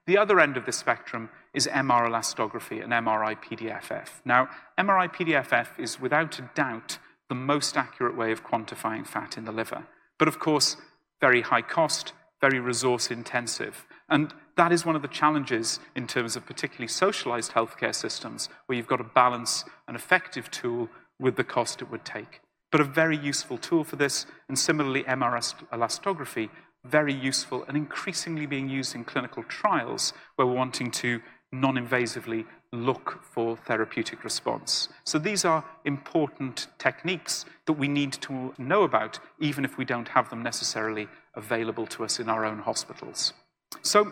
The 0.06 0.18
other 0.18 0.40
end 0.40 0.56
of 0.58 0.66
the 0.66 0.72
spectrum 0.72 1.30
is 1.54 1.68
MR 1.68 2.08
elastography 2.08 2.84
and 2.84 2.94
MRI 2.94 3.36
PDFF. 3.42 4.08
Now, 4.24 4.50
MRI 4.78 5.14
PDFF 5.14 5.80
is 5.80 6.00
without 6.00 6.40
a 6.40 6.50
doubt 6.56 7.00
the 7.30 7.36
most 7.36 7.76
accurate 7.76 8.16
way 8.16 8.32
of 8.32 8.46
quantifying 8.46 9.06
fat 9.06 9.38
in 9.38 9.46
the 9.46 9.52
liver. 9.52 9.84
But 10.18 10.30
of 10.30 10.40
course, 10.40 10.78
very 11.20 11.42
high 11.42 11.62
cost, 11.62 12.14
very 12.40 12.60
resource 12.60 13.12
intensive. 13.12 13.86
And 14.10 14.34
that 14.56 14.72
is 14.72 14.86
one 14.86 14.96
of 14.96 15.02
the 15.02 15.08
challenges 15.08 15.80
in 15.96 16.08
terms 16.08 16.36
of 16.36 16.46
particularly 16.46 16.88
socialized 16.88 17.52
healthcare 17.52 17.94
systems, 17.94 18.50
where 18.66 18.78
you've 18.78 18.88
got 18.88 18.98
to 18.98 19.04
balance 19.04 19.66
an 19.88 19.96
effective 19.96 20.50
tool 20.52 20.90
with 21.20 21.36
the 21.36 21.44
cost 21.44 21.82
it 21.82 21.90
would 21.92 22.06
take. 22.06 22.42
But 22.72 22.82
a 22.82 22.86
very 22.86 23.18
useful 23.18 23.58
tool 23.58 23.84
for 23.84 23.96
this, 23.96 24.26
and 24.48 24.58
similarly, 24.58 25.04
MR 25.04 25.38
elastography, 25.72 26.50
very 26.84 27.14
useful 27.14 27.64
and 27.68 27.76
increasingly 27.76 28.46
being 28.46 28.70
used 28.70 28.96
in 28.96 29.04
clinical 29.04 29.44
trials 29.44 30.14
where 30.36 30.48
we're 30.48 30.54
wanting 30.54 30.92
to 30.92 31.22
non-invasively 31.52 32.46
look 32.74 33.24
for 33.24 33.56
therapeutic 33.56 34.24
response. 34.24 34.90
So 35.06 35.18
these 35.18 35.46
are 35.46 35.64
important 35.86 36.68
techniques 36.78 37.46
that 37.66 37.74
we 37.74 37.88
need 37.88 38.14
to 38.14 38.54
know 38.58 38.84
about, 38.84 39.20
even 39.40 39.64
if 39.64 39.78
we 39.78 39.86
don't 39.86 40.10
have 40.10 40.30
them 40.30 40.44
necessarily 40.44 41.08
available 41.36 41.88
to 41.88 42.04
us 42.04 42.20
in 42.20 42.30
our 42.30 42.44
own 42.46 42.60
hospitals. 42.60 43.34
So 43.82 44.12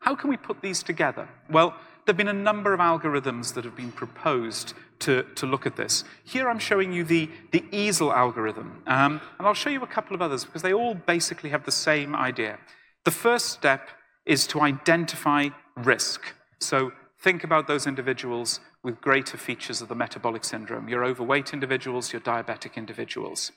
how 0.00 0.14
can 0.14 0.28
we 0.28 0.36
put 0.36 0.60
these 0.60 0.82
together? 0.82 1.28
Well, 1.50 1.70
there 2.04 2.12
have 2.12 2.16
been 2.16 2.28
a 2.28 2.32
number 2.32 2.74
of 2.74 2.80
algorithms 2.80 3.54
that 3.54 3.64
have 3.64 3.76
been 3.76 3.92
proposed 3.92 4.74
to, 5.00 5.24
to 5.34 5.46
look 5.46 5.66
at 5.66 5.76
this. 5.76 6.04
Here 6.24 6.48
I'm 6.48 6.58
showing 6.58 6.92
you 6.92 7.04
the, 7.04 7.30
the 7.52 7.60
EASL 7.72 8.14
algorithm, 8.14 8.82
um, 8.86 9.20
and 9.38 9.46
I'll 9.46 9.54
show 9.54 9.70
you 9.70 9.82
a 9.82 9.86
couple 9.86 10.14
of 10.14 10.22
others 10.22 10.44
because 10.44 10.62
they 10.62 10.72
all 10.72 10.94
basically 10.94 11.50
have 11.50 11.64
the 11.64 11.72
same 11.72 12.14
idea. 12.14 12.58
The 13.04 13.10
first 13.10 13.46
step 13.46 13.88
is 14.26 14.46
to 14.48 14.60
identify 14.60 15.48
risk. 15.76 16.34
So 16.60 16.92
think 17.18 17.44
about 17.44 17.66
those 17.66 17.86
individuals 17.86 18.60
with 18.82 19.00
greater 19.00 19.36
features 19.36 19.82
of 19.82 19.88
the 19.88 19.94
metabolic 19.94 20.44
syndrome. 20.44 20.88
Your 20.88 21.04
overweight 21.04 21.52
individuals, 21.52 22.12
your 22.12 22.20
diabetic 22.20 22.76
individuals. 22.76 23.52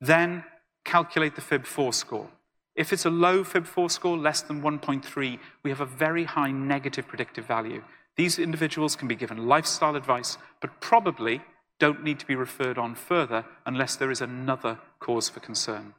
Then 0.00 0.44
calculate 0.84 1.34
the 1.34 1.42
FIB4 1.42 1.94
score. 1.94 2.28
If 2.74 2.92
it's 2.92 3.06
a 3.06 3.10
low 3.10 3.42
FIB4 3.42 3.90
score, 3.90 4.18
less 4.18 4.42
than 4.42 4.62
1.3, 4.62 5.38
we 5.62 5.70
have 5.70 5.80
a 5.80 5.86
very 5.86 6.24
high 6.24 6.50
negative 6.50 7.08
predictive 7.08 7.46
value. 7.46 7.82
These 8.16 8.38
individuals 8.38 8.96
can 8.96 9.08
be 9.08 9.14
given 9.14 9.46
lifestyle 9.46 9.94
advice, 9.94 10.38
but 10.60 10.80
probably 10.80 11.42
don't 11.78 12.02
need 12.02 12.18
to 12.18 12.26
be 12.26 12.34
referred 12.34 12.78
on 12.78 12.94
further 12.94 13.44
unless 13.66 13.96
there 13.96 14.10
is 14.10 14.22
another 14.22 14.78
cause 14.98 15.28
for 15.28 15.40
concern. 15.40 15.94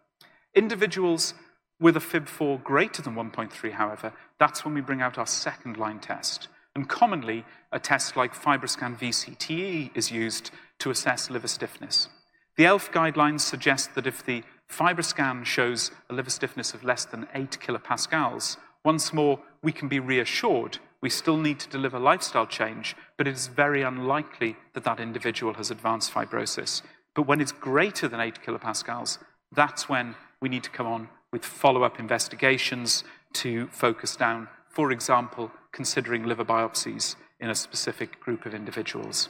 Individuals 0.56 1.36
with 1.80 1.96
a 1.96 2.00
FIB4 2.00 2.64
greater 2.64 3.04
than 3.04 3.14
1.3, 3.14 3.72
however, 3.74 4.12
that's 4.40 4.66
when 4.66 4.74
we 4.74 4.82
bring 4.82 5.02
out 5.02 5.20
our 5.20 5.28
second 5.28 5.78
line 5.78 6.00
test. 6.00 6.48
And 6.76 6.90
commonly, 6.90 7.46
a 7.72 7.80
test 7.80 8.18
like 8.18 8.34
FibroScan 8.34 9.00
VCTE 9.00 9.96
is 9.96 10.12
used 10.12 10.50
to 10.80 10.90
assess 10.90 11.30
liver 11.30 11.48
stiffness. 11.48 12.10
The 12.56 12.66
ELF 12.66 12.92
guidelines 12.92 13.42
suggest 13.42 13.94
that 13.94 14.08
if 14.08 14.26
the 14.26 14.44
FibroScan 14.70 15.46
shows 15.46 15.92
a 16.10 16.14
liver 16.14 16.32
stiffness 16.32 16.74
of 16.74 16.84
less 16.84 17.06
than 17.06 17.28
8 17.36 17.60
kilopascals, 17.62 18.58
once 18.84 19.14
more, 19.14 19.40
we 19.62 19.72
can 19.72 19.88
be 19.88 20.00
reassured 20.00 20.80
we 21.02 21.10
still 21.10 21.38
need 21.38 21.60
to 21.60 21.70
deliver 21.70 22.00
lifestyle 22.00 22.48
change, 22.48 22.96
but 23.18 23.28
it 23.28 23.34
is 23.34 23.48
very 23.48 23.82
unlikely 23.82 24.56
that 24.74 24.84
that 24.84 25.00
individual 25.00 25.54
has 25.54 25.70
advanced 25.70 26.14
fibrosis. 26.14 26.82
But 27.16 27.28
when 27.28 27.42
it's 27.42 27.52
greater 27.52 28.08
than 28.08 28.20
8 28.20 28.40
kilopascals, 28.46 29.20
that's 29.56 29.88
when 29.88 30.16
we 30.42 30.50
need 30.50 30.64
to 30.64 30.70
come 30.70 30.88
on 30.88 31.10
with 31.32 31.46
follow-up 31.46 32.00
investigations 32.00 33.04
to 33.34 33.68
focus 33.68 34.16
down, 34.16 34.48
for 34.70 34.92
example, 34.92 35.52
considering 35.72 36.26
liver 36.26 36.46
biopsies 36.46 37.16
in 37.40 37.50
a 37.50 37.56
specific 37.56 38.20
group 38.20 38.46
of 38.46 38.54
individuals. 38.54 39.30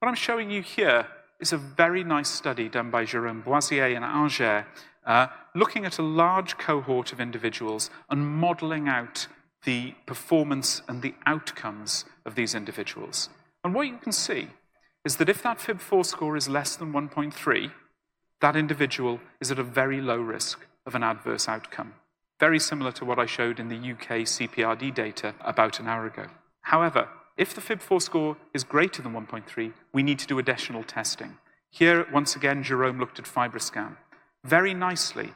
What 0.00 0.08
I'm 0.08 0.14
showing 0.14 0.50
you 0.50 0.62
here 0.62 1.06
is 1.40 1.52
a 1.52 1.58
very 1.58 2.02
nice 2.02 2.28
study 2.28 2.68
done 2.68 2.90
by 2.90 3.04
Jérôme 3.04 3.44
Boursier 3.44 3.94
in 3.94 4.02
Angers, 4.02 4.64
uh, 5.06 5.28
looking 5.54 5.84
at 5.84 5.98
a 5.98 6.02
large 6.02 6.58
cohort 6.58 7.12
of 7.12 7.20
individuals 7.20 7.90
and 8.10 8.26
modeling 8.26 8.88
out 8.88 9.28
the 9.66 9.94
performance 10.06 10.80
and 10.88 11.02
the 11.02 11.14
outcomes 11.26 12.06
of 12.24 12.36
these 12.36 12.54
individuals. 12.54 13.28
And 13.62 13.74
what 13.74 13.88
you 13.88 13.98
can 13.98 14.12
see 14.12 14.48
is 15.04 15.16
that 15.16 15.28
if 15.28 15.42
that 15.42 15.58
FIB4 15.58 16.06
score 16.06 16.36
is 16.36 16.48
less 16.48 16.76
than 16.76 16.92
1.3, 16.92 17.72
that 18.40 18.56
individual 18.56 19.20
is 19.40 19.50
at 19.50 19.58
a 19.58 19.64
very 19.64 20.00
low 20.00 20.18
risk 20.18 20.64
of 20.86 20.94
an 20.94 21.02
adverse 21.02 21.48
outcome. 21.48 21.94
Very 22.38 22.60
similar 22.60 22.92
to 22.92 23.04
what 23.04 23.18
I 23.18 23.26
showed 23.26 23.58
in 23.58 23.68
the 23.68 23.92
UK 23.92 24.24
CPRD 24.24 24.94
data 24.94 25.34
about 25.40 25.80
an 25.80 25.88
hour 25.88 26.06
ago. 26.06 26.26
However, 26.62 27.08
if 27.36 27.52
the 27.54 27.60
FIB4 27.60 28.00
score 28.00 28.36
is 28.54 28.64
greater 28.64 29.02
than 29.02 29.12
1.3, 29.12 29.72
we 29.92 30.02
need 30.02 30.18
to 30.20 30.26
do 30.26 30.38
additional 30.38 30.84
testing. 30.84 31.38
Here, 31.70 32.06
once 32.12 32.36
again, 32.36 32.62
Jerome 32.62 33.00
looked 33.00 33.18
at 33.18 33.24
FibroScan. 33.24 33.96
Very 34.44 34.74
nicely, 34.74 35.32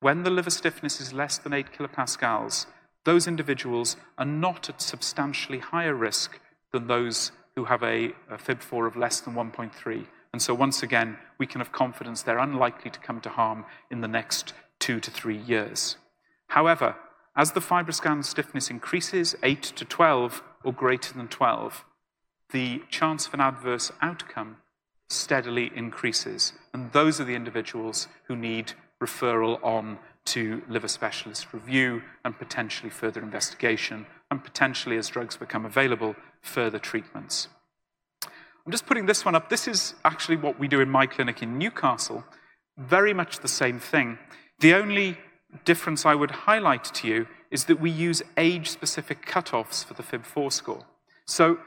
when 0.00 0.22
the 0.22 0.30
liver 0.30 0.50
stiffness 0.50 1.00
is 1.00 1.12
less 1.12 1.38
than 1.38 1.52
8 1.52 1.72
kilopascals, 1.72 2.66
those 3.04 3.26
individuals 3.26 3.96
are 4.18 4.26
not 4.26 4.68
at 4.68 4.80
substantially 4.80 5.58
higher 5.58 5.94
risk 5.94 6.38
than 6.72 6.86
those 6.86 7.32
who 7.56 7.64
have 7.64 7.82
a, 7.82 8.12
a 8.30 8.36
FIB4 8.36 8.86
of 8.86 8.96
less 8.96 9.20
than 9.20 9.34
1.3. 9.34 10.06
And 10.32 10.40
so 10.40 10.54
once 10.54 10.82
again, 10.82 11.18
we 11.38 11.46
can 11.46 11.60
have 11.60 11.72
confidence 11.72 12.22
they're 12.22 12.38
unlikely 12.38 12.90
to 12.90 13.00
come 13.00 13.20
to 13.22 13.28
harm 13.28 13.64
in 13.90 14.00
the 14.00 14.08
next 14.08 14.52
two 14.78 15.00
to 15.00 15.10
three 15.10 15.36
years. 15.36 15.96
However, 16.48 16.96
as 17.36 17.52
the 17.52 17.60
FibroScan 17.60 18.24
stiffness 18.24 18.70
increases, 18.70 19.34
8 19.42 19.62
to 19.62 19.84
12 19.84 20.42
or 20.64 20.72
greater 20.72 21.12
than 21.14 21.28
12, 21.28 21.84
the 22.50 22.82
chance 22.90 23.26
of 23.26 23.34
an 23.34 23.40
adverse 23.40 23.92
outcome 24.02 24.56
steadily 25.08 25.70
increases. 25.74 26.52
And 26.72 26.92
those 26.92 27.20
are 27.20 27.24
the 27.24 27.34
individuals 27.34 28.08
who 28.24 28.36
need 28.36 28.72
referral 29.00 29.62
on 29.64 29.98
to 30.26 30.62
liver 30.68 30.88
specialist 30.88 31.52
review 31.52 32.02
and 32.24 32.38
potentially 32.38 32.90
further 32.90 33.20
investigation, 33.20 34.06
and 34.30 34.44
potentially, 34.44 34.96
as 34.96 35.08
drugs 35.08 35.36
become 35.36 35.64
available, 35.64 36.14
further 36.42 36.78
treatments. 36.78 37.48
I'm 38.24 38.72
just 38.72 38.86
putting 38.86 39.06
this 39.06 39.24
one 39.24 39.34
up. 39.34 39.48
This 39.48 39.66
is 39.66 39.94
actually 40.04 40.36
what 40.36 40.58
we 40.58 40.68
do 40.68 40.80
in 40.80 40.88
my 40.88 41.06
clinic 41.06 41.42
in 41.42 41.58
Newcastle. 41.58 42.24
Very 42.76 43.12
much 43.12 43.40
the 43.40 43.48
same 43.48 43.80
thing. 43.80 44.18
The 44.60 44.74
only 44.74 45.18
difference 45.64 46.06
I 46.06 46.14
would 46.14 46.30
highlight 46.30 46.84
to 46.84 47.08
you 47.08 47.26
is 47.50 47.64
that 47.64 47.80
we 47.80 47.90
use 47.90 48.22
age-specific 48.36 49.26
cutoffs 49.26 49.84
for 49.84 49.94
the 49.94 50.02
FIB4 50.02 50.52
score. 50.52 50.84
So 51.26 51.58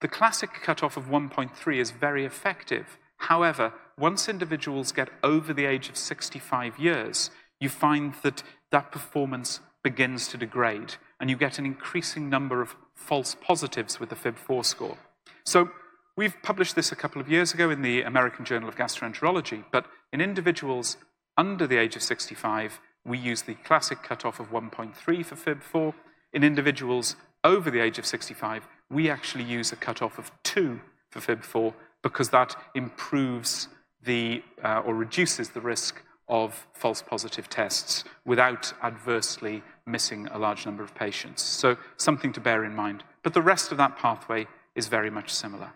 the 0.00 0.08
classic 0.08 0.50
cutoff 0.62 0.96
of 0.96 1.04
1.3 1.04 1.76
is 1.76 1.90
very 1.90 2.24
effective. 2.24 2.98
However, 3.18 3.72
once 3.98 4.28
individuals 4.28 4.92
get 4.92 5.08
over 5.22 5.52
the 5.52 5.64
age 5.64 5.88
of 5.88 5.96
65 5.96 6.78
years, 6.78 7.30
you 7.60 7.68
find 7.68 8.14
that 8.22 8.42
that 8.70 8.92
performance 8.92 9.60
begins 9.82 10.28
to 10.28 10.36
degrade, 10.36 10.94
and 11.20 11.30
you 11.30 11.36
get 11.36 11.58
an 11.58 11.66
increasing 11.66 12.28
number 12.28 12.60
of 12.60 12.74
false 12.94 13.36
positives 13.40 14.00
with 14.00 14.08
the 14.08 14.16
FIB4 14.16 14.64
score. 14.64 14.98
So 15.44 15.70
We've 16.16 16.40
published 16.42 16.76
this 16.76 16.92
a 16.92 16.96
couple 16.96 17.20
of 17.20 17.28
years 17.28 17.52
ago 17.52 17.68
in 17.68 17.82
the 17.82 18.00
American 18.00 18.46
Journal 18.46 18.70
of 18.70 18.76
Gastroenterology, 18.76 19.64
but 19.70 19.84
in 20.14 20.22
individuals 20.22 20.96
under 21.36 21.66
the 21.66 21.76
age 21.76 21.94
of 21.94 22.02
65, 22.02 22.80
we 23.04 23.18
use 23.18 23.42
the 23.42 23.54
classic 23.56 24.02
cutoff 24.02 24.40
of 24.40 24.50
1.3 24.50 24.94
for 24.96 25.36
FIB4. 25.36 25.92
In 26.32 26.42
individuals 26.42 27.16
over 27.44 27.70
the 27.70 27.80
age 27.80 27.98
of 27.98 28.06
65, 28.06 28.66
we 28.90 29.10
actually 29.10 29.44
use 29.44 29.72
a 29.72 29.76
cutoff 29.76 30.18
of 30.18 30.30
2 30.44 30.80
for 31.10 31.20
FIB4 31.20 31.74
because 32.02 32.30
that 32.30 32.56
improves 32.74 33.68
the 34.02 34.42
uh, 34.64 34.82
or 34.86 34.94
reduces 34.94 35.50
the 35.50 35.60
risk 35.60 36.02
of 36.28 36.66
false 36.72 37.02
positive 37.02 37.48
tests 37.48 38.04
without 38.24 38.72
adversely 38.82 39.62
missing 39.86 40.26
a 40.32 40.38
large 40.38 40.66
number 40.66 40.82
of 40.82 40.94
patients. 40.94 41.42
So 41.42 41.76
something 41.96 42.32
to 42.32 42.40
bear 42.40 42.64
in 42.64 42.74
mind. 42.74 43.04
But 43.22 43.34
the 43.34 43.42
rest 43.42 43.70
of 43.70 43.78
that 43.78 43.96
pathway 43.96 44.46
is 44.74 44.88
very 44.88 45.10
much 45.10 45.32
similar. 45.32 45.72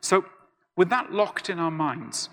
So 0.00 0.24
with 0.76 0.88
that 0.90 1.12
locked 1.12 1.50
in 1.50 1.58
our 1.58 1.70
minds, 1.70 2.28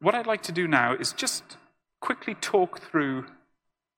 what 0.00 0.14
I'd 0.14 0.26
like 0.26 0.42
to 0.44 0.52
do 0.52 0.66
now 0.66 0.94
is 0.94 1.12
just 1.12 1.56
quickly 2.00 2.34
talk 2.34 2.80
through 2.80 3.26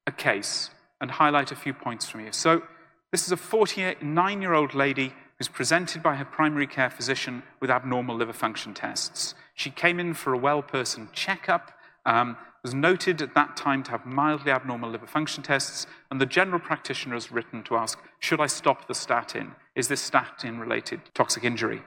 a 0.06 0.12
case 0.12 0.70
and 1.00 1.11
highlight 1.11 1.50
a 1.50 1.56
few 1.56 1.75
points 1.75 2.08
from 2.08 2.20
you. 2.20 2.32
So 2.32 2.62
this 3.11 3.26
is 3.26 3.32
a 3.32 3.37
49-year-old 3.37 4.75
lady 4.75 5.12
who's 5.38 5.49
presented 5.49 6.02
by 6.02 6.14
her 6.16 6.25
primary 6.25 6.66
care 6.66 6.90
physician 6.90 7.42
with 7.61 7.70
abnormal 7.70 8.16
liver 8.16 8.32
function 8.32 8.75
tests. 8.75 9.35
She 9.54 9.70
came 9.70 10.00
in 10.00 10.14
for 10.14 10.32
a 10.32 10.38
well-person 10.38 11.08
checkup, 11.12 11.73
um, 12.04 12.37
was 12.66 12.75
noted 12.75 13.23
at 13.23 13.32
that 13.35 13.56
time 13.56 13.85
to 13.85 13.92
have 13.92 14.04
mildly 14.04 14.50
abnormal 14.50 14.90
liver 14.90 15.06
function 15.06 15.40
tests, 15.40 15.87
and 16.11 16.20
the 16.20 16.26
general 16.26 16.58
practitioner 16.58 17.14
has 17.14 17.30
written 17.30 17.62
to 17.62 17.76
ask, 17.76 17.96
should 18.18 18.40
I 18.40 18.49
stop 18.49 18.88
the 18.88 18.94
statin? 18.94 19.54
Is 19.76 19.87
this 19.87 20.00
statin-related 20.00 21.00
toxic 21.14 21.44
injury? 21.44 21.80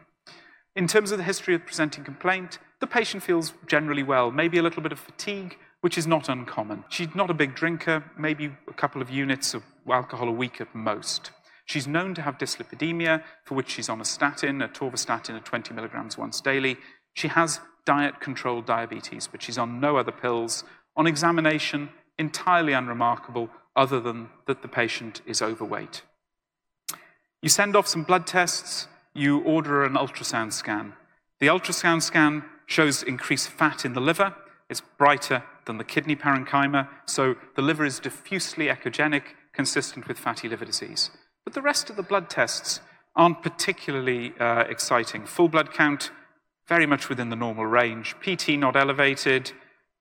In 0.77 0.87
terms 0.87 1.11
of 1.11 1.17
the 1.17 1.25
history 1.25 1.53
of 1.53 1.65
presenting 1.65 2.05
complaint, 2.05 2.59
the 2.79 2.87
patient 2.87 3.23
feels 3.23 3.51
generally 3.67 4.03
well, 4.03 4.31
maybe 4.31 4.57
a 4.57 4.63
little 4.63 4.81
bit 4.81 4.93
of 4.93 4.99
fatigue, 4.99 5.57
which 5.81 5.97
is 5.97 6.07
not 6.07 6.29
uncommon. 6.29 6.85
She's 6.87 7.13
not 7.13 7.29
a 7.29 7.33
big 7.33 7.55
drinker, 7.55 8.01
maybe 8.17 8.49
a 8.69 8.73
couple 8.73 9.01
of 9.01 9.09
units 9.09 9.53
of 9.53 9.63
alcohol 9.91 10.29
a 10.29 10.31
week 10.31 10.61
at 10.61 10.73
most. 10.73 11.31
She's 11.65 11.87
known 11.87 12.15
to 12.15 12.21
have 12.21 12.37
dyslipidemia, 12.37 13.21
for 13.43 13.55
which 13.55 13.69
she's 13.69 13.89
on 13.89 13.99
a 13.99 14.05
statin, 14.05 14.59
atorvastatin 14.59 15.35
at 15.35 15.43
20 15.43 15.73
milligrams 15.73 16.17
once 16.17 16.39
daily. 16.39 16.77
She 17.19 17.27
has 17.27 17.59
diet 17.83 18.21
controlled 18.21 18.65
diabetes, 18.65 19.27
but 19.27 19.41
she's 19.41 19.57
on 19.57 19.81
no 19.81 19.97
other 19.97 20.13
pills. 20.13 20.63
On 20.95 21.05
examination, 21.05 21.89
entirely 22.17 22.71
unremarkable, 22.71 23.49
other 23.75 23.99
than 23.99 24.29
that 24.47 24.61
the 24.61 24.69
patient 24.69 25.19
is 25.25 25.41
overweight. 25.41 26.03
You 27.41 27.49
send 27.49 27.75
off 27.75 27.89
some 27.89 28.03
blood 28.03 28.25
tests, 28.25 28.87
you 29.13 29.39
order 29.39 29.83
an 29.83 29.95
ultrasound 29.95 30.53
scan. 30.53 30.93
The 31.41 31.47
ultrasound 31.47 32.03
scan 32.03 32.45
shows 32.65 33.03
increased 33.03 33.49
fat 33.49 33.83
in 33.83 33.91
the 33.91 33.99
liver. 33.99 34.33
It's 34.69 34.81
brighter 34.97 35.43
than 35.65 35.77
the 35.77 35.83
kidney 35.83 36.15
parenchyma, 36.15 36.87
so 37.05 37.35
the 37.57 37.61
liver 37.61 37.83
is 37.83 37.99
diffusely 37.99 38.67
echogenic, 38.67 39.23
consistent 39.51 40.07
with 40.07 40.17
fatty 40.17 40.47
liver 40.47 40.63
disease. 40.63 41.11
But 41.43 41.53
the 41.53 41.61
rest 41.61 41.89
of 41.89 41.97
the 41.97 42.03
blood 42.11 42.29
tests 42.29 42.79
aren't 43.13 43.43
particularly 43.43 44.33
uh, 44.39 44.61
exciting. 44.69 45.25
Full 45.25 45.49
blood 45.49 45.73
count, 45.73 46.11
very 46.69 46.85
much 46.85 47.09
within 47.09 47.29
the 47.29 47.35
normal 47.35 47.65
range. 47.65 48.15
PT 48.21 48.49
not 48.49 48.75
elevated. 48.75 49.51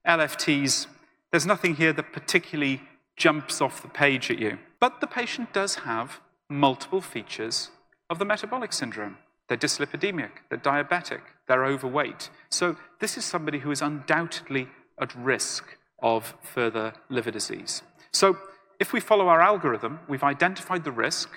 LFTs, 0.07 0.87
there's 1.31 1.47
nothing 1.47 1.77
here 1.77 1.95
that 1.95 2.13
particularly 2.13 2.83
jumps 3.17 3.61
off 3.61 3.83
the 3.83 3.89
page 3.89 4.31
at 4.31 4.39
you. 4.39 4.59
But 4.79 5.01
the 5.01 5.07
patient 5.07 5.53
does 5.53 5.77
have 5.77 6.21
multiple 6.49 7.01
features 7.01 7.71
of 8.11 8.19
the 8.19 8.25
metabolic 8.27 8.73
syndrome. 8.73 9.17
They're 9.49 9.57
dyslipidemic, 9.57 10.31
they're 10.51 10.59
diabetic, 10.59 11.23
they're 11.49 11.65
overweight. 11.65 12.29
So 12.51 12.77
this 13.01 13.17
is 13.17 13.25
somebody 13.25 13.61
who 13.61 13.71
is 13.71 13.81
undoubtedly 13.81 14.69
at 15.01 15.15
risk 15.15 15.65
of 16.03 16.35
further 16.43 16.93
liver 17.09 17.31
disease. 17.31 17.83
So 18.13 18.37
if 18.79 18.93
we 18.93 19.01
follow 19.01 19.29
our 19.29 19.41
algorithm, 19.41 20.01
we've 20.07 20.23
identified 20.23 20.85
the 20.85 20.93
risk, 20.93 21.31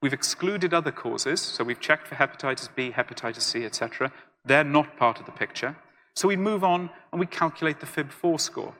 we've 0.00 0.14
excluded 0.14 0.72
other 0.72 0.92
causes, 0.92 1.42
so 1.42 1.62
we've 1.62 1.78
checked 1.78 2.08
for 2.08 2.14
hepatitis 2.14 2.74
B, 2.74 2.90
hepatitis 2.90 3.42
C, 3.42 3.64
etc. 3.64 4.10
They're 4.44 4.64
not 4.64 4.96
part 4.96 5.20
of 5.20 5.26
the 5.26 5.32
picture. 5.32 5.76
So 6.14 6.28
we 6.28 6.36
move 6.36 6.64
on 6.64 6.90
and 7.10 7.20
we 7.20 7.26
calculate 7.26 7.80
the 7.80 7.86
FIB4 7.86 8.40
score. 8.40 8.74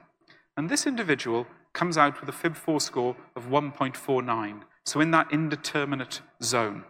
And 0.55 0.69
this 0.69 0.85
individual 0.85 1.47
comes 1.73 1.97
out 1.97 2.19
with 2.19 2.29
a 2.29 2.49
FIB4 2.49 2.81
score 2.81 3.15
of 3.35 3.49
1.49, 3.49 4.61
so 4.85 4.99
in 4.99 5.11
that 5.11 5.31
indeterminate 5.31 6.21
zone. 6.41 6.83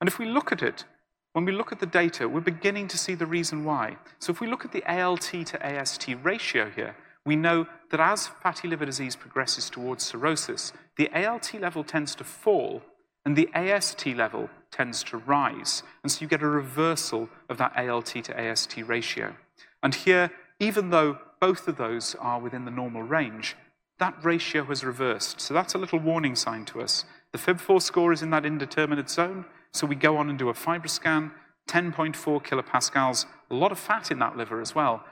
And 0.00 0.08
if 0.08 0.18
we 0.18 0.26
look 0.26 0.52
at 0.52 0.62
it, 0.62 0.84
when 1.32 1.44
we 1.44 1.52
look 1.52 1.72
at 1.72 1.80
the 1.80 1.86
data, 1.86 2.28
we're 2.28 2.40
beginning 2.40 2.88
to 2.88 2.98
see 2.98 3.14
the 3.14 3.26
reason 3.26 3.64
why. 3.64 3.96
So 4.18 4.32
if 4.32 4.40
we 4.40 4.46
look 4.46 4.64
at 4.64 4.72
the 4.72 4.84
ALT 4.84 5.30
to 5.46 5.66
AST 5.66 6.08
ratio 6.22 6.68
here, 6.68 6.96
we 7.24 7.36
know 7.36 7.66
that 7.90 8.00
as 8.00 8.26
fatty 8.26 8.68
liver 8.68 8.86
disease 8.86 9.16
progresses 9.16 9.70
towards 9.70 10.04
cirrhosis, 10.04 10.72
the 10.96 11.10
ALT 11.14 11.54
level 11.54 11.84
tends 11.84 12.14
to 12.16 12.24
fall 12.24 12.82
and 13.28 13.36
the 13.36 13.50
AST 13.52 14.06
level 14.06 14.48
tends 14.70 15.04
to 15.04 15.18
rise. 15.18 15.82
And 16.02 16.10
so 16.10 16.22
you 16.22 16.26
get 16.26 16.40
a 16.40 16.48
reversal 16.48 17.28
of 17.50 17.58
that 17.58 17.76
ALT 17.76 18.06
to 18.06 18.40
AST 18.40 18.78
ratio. 18.78 19.36
And 19.82 19.94
here, 19.94 20.30
even 20.58 20.88
though 20.88 21.18
both 21.38 21.68
of 21.68 21.76
those 21.76 22.14
are 22.20 22.40
within 22.40 22.64
the 22.64 22.70
normal 22.70 23.02
range, 23.02 23.54
that 23.98 24.14
ratio 24.24 24.64
has 24.64 24.82
reversed. 24.82 25.42
So 25.42 25.52
that's 25.52 25.74
a 25.74 25.78
little 25.78 25.98
warning 25.98 26.36
sign 26.36 26.64
to 26.64 26.80
us. 26.80 27.04
The 27.32 27.38
FIB4 27.38 27.82
score 27.82 28.14
is 28.14 28.22
in 28.22 28.30
that 28.30 28.46
indeterminate 28.46 29.10
zone, 29.10 29.44
so 29.74 29.86
we 29.86 29.94
go 29.94 30.16
on 30.16 30.30
and 30.30 30.38
do 30.38 30.48
a 30.48 30.54
FibroScan, 30.54 31.30
10.4 31.68 32.42
kilopascals, 32.42 33.26
a 33.50 33.54
lot 33.54 33.72
of 33.72 33.78
fat 33.78 34.10
in 34.10 34.20
that 34.20 34.38
liver 34.38 34.62
as 34.62 34.74
well, 34.74 35.04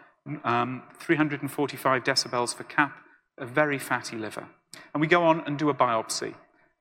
um, 0.43 0.83
345 1.01 2.03
decibels 2.03 2.55
for 2.55 2.65
CAP, 2.65 2.97
a 3.37 3.45
very 3.45 3.79
fatty 3.79 4.17
liver. 4.17 4.47
And 4.95 5.03
we 5.03 5.07
go 5.07 5.23
on 5.23 5.41
and 5.41 5.59
do 5.59 5.69
a 5.69 5.75
biopsy. 5.75 6.33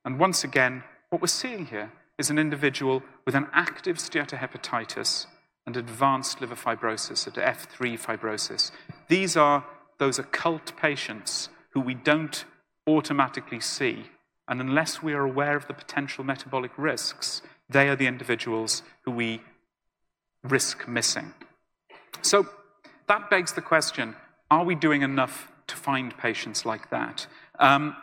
And 0.06 0.18
once 0.18 0.42
again, 0.42 0.82
what 1.10 1.20
we're 1.20 1.28
seeing 1.28 1.66
here 1.66 1.92
is 2.18 2.30
an 2.30 2.38
individual 2.38 3.02
with 3.24 3.34
an 3.34 3.46
active 3.52 3.98
steatohepatitis 3.98 5.26
and 5.66 5.76
advanced 5.76 6.40
liver 6.40 6.54
fibrosis, 6.54 7.26
at 7.26 7.34
F3 7.34 7.98
fibrosis. 7.98 8.70
These 9.08 9.36
are 9.36 9.64
those 9.98 10.18
occult 10.18 10.76
patients 10.76 11.48
who 11.70 11.80
we 11.80 11.94
don't 11.94 12.44
automatically 12.86 13.60
see. 13.60 14.06
And 14.48 14.60
unless 14.60 15.02
we 15.02 15.12
are 15.12 15.24
aware 15.24 15.56
of 15.56 15.66
the 15.66 15.74
potential 15.74 16.22
metabolic 16.24 16.70
risks, 16.76 17.42
they 17.68 17.88
are 17.88 17.96
the 17.96 18.06
individuals 18.06 18.82
who 19.02 19.10
we 19.10 19.42
risk 20.44 20.86
missing. 20.86 21.34
So 22.22 22.46
that 23.08 23.28
begs 23.30 23.52
the 23.52 23.62
question 23.62 24.16
are 24.48 24.64
we 24.64 24.76
doing 24.76 25.02
enough 25.02 25.50
to 25.66 25.74
find 25.74 26.16
patients 26.16 26.64
like 26.64 26.90
that? 26.90 27.26
Um, 27.58 27.96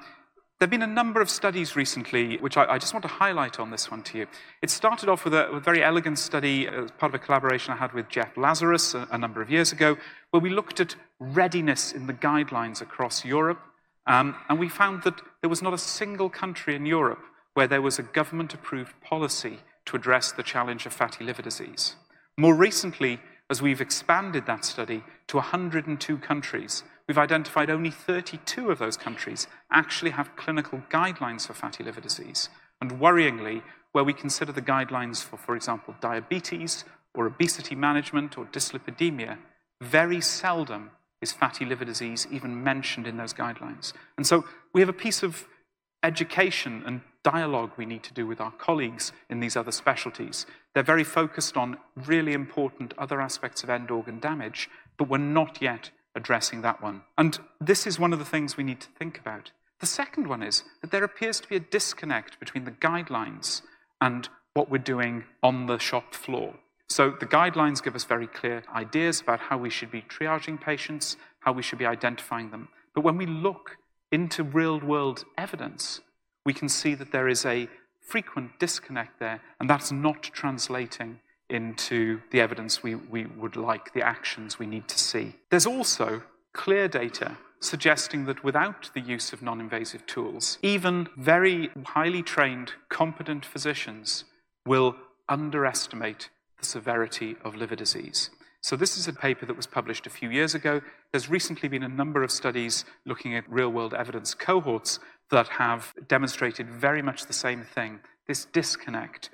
there 0.63 0.67
have 0.67 0.80
been 0.80 0.82
a 0.82 0.88
number 0.88 1.19
of 1.19 1.30
studies 1.30 1.76
recently, 1.76 2.38
which 2.38 2.56
I, 2.56 2.63
I, 2.63 2.78
just 2.78 2.93
want 2.93 3.04
to 3.04 3.10
highlight 3.10 3.60
on 3.60 3.69
this 3.69 3.91
one 3.91 4.02
to 4.04 4.19
you. 4.19 4.28
It 4.62 4.69
started 4.69 5.10
off 5.10 5.26
with 5.26 5.34
a, 5.34 5.49
a 5.49 5.60
very 5.60 5.84
elegant 5.84 6.17
study 6.17 6.69
as 6.69 6.89
part 6.91 7.13
of 7.13 7.15
a 7.15 7.19
collaboration 7.19 7.73
I 7.73 7.76
had 7.76 7.91
with 7.91 8.08
Jeff 8.08 8.38
Lazarus 8.38 8.93
a, 8.93 9.06
a, 9.12 9.17
number 9.17 9.41
of 9.41 9.52
years 9.52 9.73
ago, 9.73 9.97
where 10.32 10.39
we 10.39 10.49
looked 10.49 10.80
at 10.80 10.95
readiness 11.19 11.91
in 11.91 12.08
the 12.08 12.13
guidelines 12.13 12.82
across 12.82 13.26
Europe. 13.26 13.60
Um, 14.08 14.38
and 14.47 14.58
we 14.58 14.69
found 14.69 15.04
that 15.04 15.19
there 15.41 15.49
was 15.49 15.62
not 15.62 15.73
a 15.73 15.78
single 15.78 16.30
country 16.30 16.78
in 16.78 16.86
Europe 16.86 17.19
where 17.56 17.67
there 17.67 17.82
was 17.82 17.99
a 17.99 18.04
government 18.04 18.54
approved 18.54 18.93
policy 19.02 19.60
to 19.88 19.97
address 19.97 20.32
the 20.32 20.43
challenge 20.43 20.86
of 20.86 20.93
fatty 20.93 21.26
liver 21.26 21.41
disease. 21.41 21.97
More 22.38 22.56
recently, 22.56 23.19
as 23.49 23.62
we've 23.62 23.82
expanded 23.82 24.45
that 24.45 24.63
study 24.63 25.04
to 25.28 25.36
102 25.36 26.17
countries, 26.19 26.84
we've 27.08 27.18
identified 27.18 27.70
only 27.70 27.92
32 27.92 28.72
of 28.72 28.80
those 28.80 28.98
countries 28.98 29.48
actually 29.72 30.12
have 30.12 30.36
clinical 30.36 30.82
guidelines 30.89 31.48
for 31.48 31.54
fatty 31.54 31.84
liver 31.84 32.02
disease. 32.02 32.50
And 32.82 33.00
worryingly, 33.00 33.62
where 33.92 34.04
we 34.04 34.13
consider 34.13 34.52
the 34.52 34.62
guidelines 34.62 35.24
for, 35.24 35.38
for 35.38 35.56
example, 35.56 35.96
diabetes 36.02 36.84
or 37.13 37.28
obesity 37.28 37.76
management 37.76 38.38
or 38.38 38.46
dyslipidemia, 38.46 39.38
very 39.82 40.22
seldom 40.22 40.92
is 41.22 41.32
fatty 41.32 41.66
liver 41.66 41.86
disease 41.86 42.28
even 42.32 42.63
mentioned 42.63 43.08
in 43.08 43.18
those 43.18 43.34
guidelines. 43.34 43.94
And 44.18 44.28
so 44.28 44.46
we 44.74 44.82
have 44.82 44.89
a 44.89 44.94
piece 44.94 45.24
of 45.24 45.48
education 46.04 46.84
and 46.86 47.02
dialogue 47.24 47.72
we 47.78 47.86
need 47.86 48.04
to 48.04 48.13
do 48.13 48.28
with 48.28 48.42
our 48.42 48.52
colleagues 48.52 49.13
in 49.30 49.39
these 49.39 49.56
other 49.56 49.72
specialties. 49.72 50.46
They're 50.74 50.84
very 50.84 51.06
focused 51.06 51.56
on 51.56 51.78
really 51.96 52.34
important 52.34 52.94
other 52.98 53.22
aspects 53.22 53.63
of 53.63 53.70
end 53.70 53.89
organ 53.89 54.20
damage, 54.20 54.70
but 54.98 55.08
we're 55.08 55.18
not 55.18 55.62
yet 55.62 55.92
addressing 56.15 56.62
that 56.62 56.82
one. 56.82 57.02
And 57.17 57.39
this 57.60 57.88
is 57.88 57.99
one 57.99 58.13
of 58.13 58.19
the 58.19 58.26
things 58.26 58.58
we 58.58 58.63
need 58.63 58.82
to 58.82 58.89
think 58.97 59.19
about. 59.19 59.52
The 59.80 59.86
second 59.86 60.28
one 60.28 60.43
is 60.43 60.63
that 60.82 60.91
there 60.91 61.04
appears 61.04 61.39
to 61.41 61.47
be 61.47 61.56
a 61.56 61.60
disconnect 61.60 62.39
between 62.39 62.65
the 62.65 62.71
guidelines 62.71 63.62
and 63.99 64.30
what 64.54 64.69
we're 64.69 64.78
doing 64.78 65.26
on 65.41 65.65
the 65.65 65.78
shop 65.78 66.13
floor. 66.13 66.56
So 66.89 67.15
the 67.19 67.26
guidelines 67.26 67.82
give 67.82 67.95
us 67.95 68.04
very 68.04 68.28
clear 68.28 68.63
ideas 68.73 69.19
about 69.19 69.39
how 69.39 69.58
we 69.58 69.69
should 69.69 69.89
be 69.89 70.04
triaging 70.04 70.62
patients, 70.62 71.17
how 71.39 71.52
we 71.52 71.63
should 71.63 71.80
be 71.80 71.86
identifying 71.86 72.52
them. 72.52 72.69
But 72.93 73.04
when 73.04 73.17
we 73.17 73.26
look 73.26 73.78
into 74.12 74.43
real 74.43 74.80
world 74.80 75.26
evidence, 75.38 76.02
we 76.45 76.54
can 76.54 76.69
see 76.69 76.93
that 76.95 77.12
there 77.12 77.28
is 77.28 77.45
a 77.45 77.67
frequent 77.99 78.60
disconnect 78.60 79.19
there, 79.19 79.41
and 79.60 79.69
that's 79.69 79.91
not 79.91 80.21
translating 80.21 81.19
into 81.54 82.22
the 82.32 82.42
evidence 82.42 82.84
we, 82.84 82.96
we 82.96 83.26
would 83.26 83.56
like, 83.56 83.94
the 83.94 84.02
actions 84.02 84.60
we 84.60 84.66
need 84.66 84.88
to 84.88 85.00
see. 85.00 85.36
There's 85.50 85.68
also 85.68 86.24
clear 86.54 86.88
data 86.88 87.38
suggesting 87.60 88.26
that 88.26 88.44
without 88.44 88.92
the 88.94 89.02
use 89.02 89.34
of 89.34 89.42
non 89.42 89.60
invasive 89.60 90.06
tools, 90.06 90.58
even 90.62 91.08
very 91.18 91.70
highly 91.86 92.22
trained, 92.22 92.74
competent 92.89 93.46
physicians 93.46 94.26
will 94.66 94.96
underestimate 95.30 96.30
the 96.60 96.66
severity 96.66 97.36
of 97.44 97.56
liver 97.56 97.76
disease. 97.76 98.30
So, 98.62 98.78
this 98.78 98.98
is 98.98 99.08
a 99.08 99.13
paper 99.13 99.46
that 99.46 99.58
was 99.58 99.68
published 99.68 100.08
a 100.08 100.10
few 100.10 100.30
years 100.30 100.56
ago. 100.56 100.82
There's 101.12 101.30
recently 101.30 101.68
been 101.68 101.84
a 101.84 101.89
number 101.89 102.24
of 102.24 102.32
studies 102.32 102.86
looking 103.06 103.36
at 103.36 103.50
real 103.50 103.70
world 103.70 103.94
evidence 103.94 104.34
cohorts 104.34 105.00
that 105.32 105.48
have 105.50 105.94
demonstrated 106.08 106.70
very 106.70 107.02
much 107.02 107.26
the 107.26 107.34
same 107.34 107.63
thing 107.63 108.00
this 108.28 108.46
disconnect. 108.46 109.30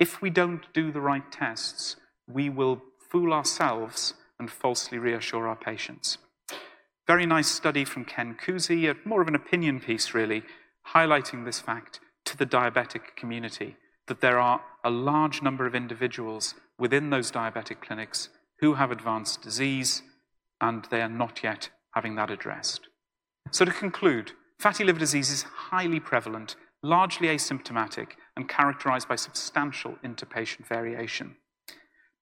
If 0.00 0.22
we 0.22 0.30
don't 0.30 0.64
do 0.72 0.90
the 0.90 1.02
right 1.02 1.30
tests, 1.30 1.96
we 2.26 2.48
will 2.48 2.80
fool 3.10 3.34
ourselves 3.34 4.14
and 4.38 4.50
falsely 4.50 4.96
reassure 4.96 5.46
our 5.46 5.56
patients. 5.56 6.16
Very 7.06 7.26
nice 7.26 7.48
study 7.48 7.84
from 7.84 8.06
Ken 8.06 8.34
Cusi, 8.34 8.96
more 9.04 9.20
of 9.20 9.28
an 9.28 9.34
opinion 9.34 9.78
piece, 9.78 10.14
really, 10.14 10.42
highlighting 10.94 11.44
this 11.44 11.60
fact 11.60 12.00
to 12.24 12.34
the 12.34 12.46
diabetic 12.46 13.14
community 13.14 13.76
that 14.06 14.22
there 14.22 14.38
are 14.38 14.62
a 14.82 14.90
large 14.90 15.42
number 15.42 15.66
of 15.66 15.74
individuals 15.74 16.54
within 16.78 17.10
those 17.10 17.30
diabetic 17.30 17.82
clinics 17.82 18.30
who 18.60 18.74
have 18.74 18.90
advanced 18.90 19.42
disease, 19.42 20.02
and 20.62 20.86
they 20.90 21.02
are 21.02 21.10
not 21.10 21.42
yet 21.42 21.68
having 21.94 22.14
that 22.14 22.30
addressed. 22.30 22.88
So, 23.50 23.66
to 23.66 23.70
conclude, 23.70 24.32
fatty 24.58 24.82
liver 24.82 24.98
disease 24.98 25.30
is 25.30 25.42
highly 25.42 26.00
prevalent, 26.00 26.56
largely 26.82 27.28
asymptomatic, 27.28 28.12
and 28.40 28.48
characterized 28.48 29.06
by 29.06 29.16
substantial 29.16 29.96
interpatient 30.02 30.66
variation. 30.66 31.36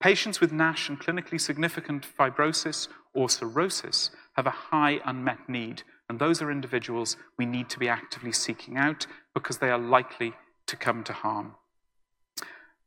Patients 0.01 0.41
with 0.41 0.53
NASH 0.53 0.89
and 0.89 1.01
clinically 1.01 1.41
significant 1.41 2.07
fibrosis 2.19 2.89
or 3.15 3.29
cirrhosis 3.29 4.11
have 4.35 4.47
a 4.47 4.51
high 4.51 5.01
unmet 5.05 5.49
need 5.49 5.83
And 6.09 6.19
those 6.19 6.41
are 6.41 6.51
individuals 6.51 7.17
we 7.37 7.47
need 7.47 7.69
to 7.71 7.79
be 7.79 7.89
actively 7.89 8.33
seeking 8.33 8.77
out 8.77 9.07
because 9.35 9.59
they 9.59 9.71
are 9.71 9.79
likely 9.79 10.33
to 10.67 10.77
come 10.77 11.05
to 11.05 11.13
harm. 11.13 11.55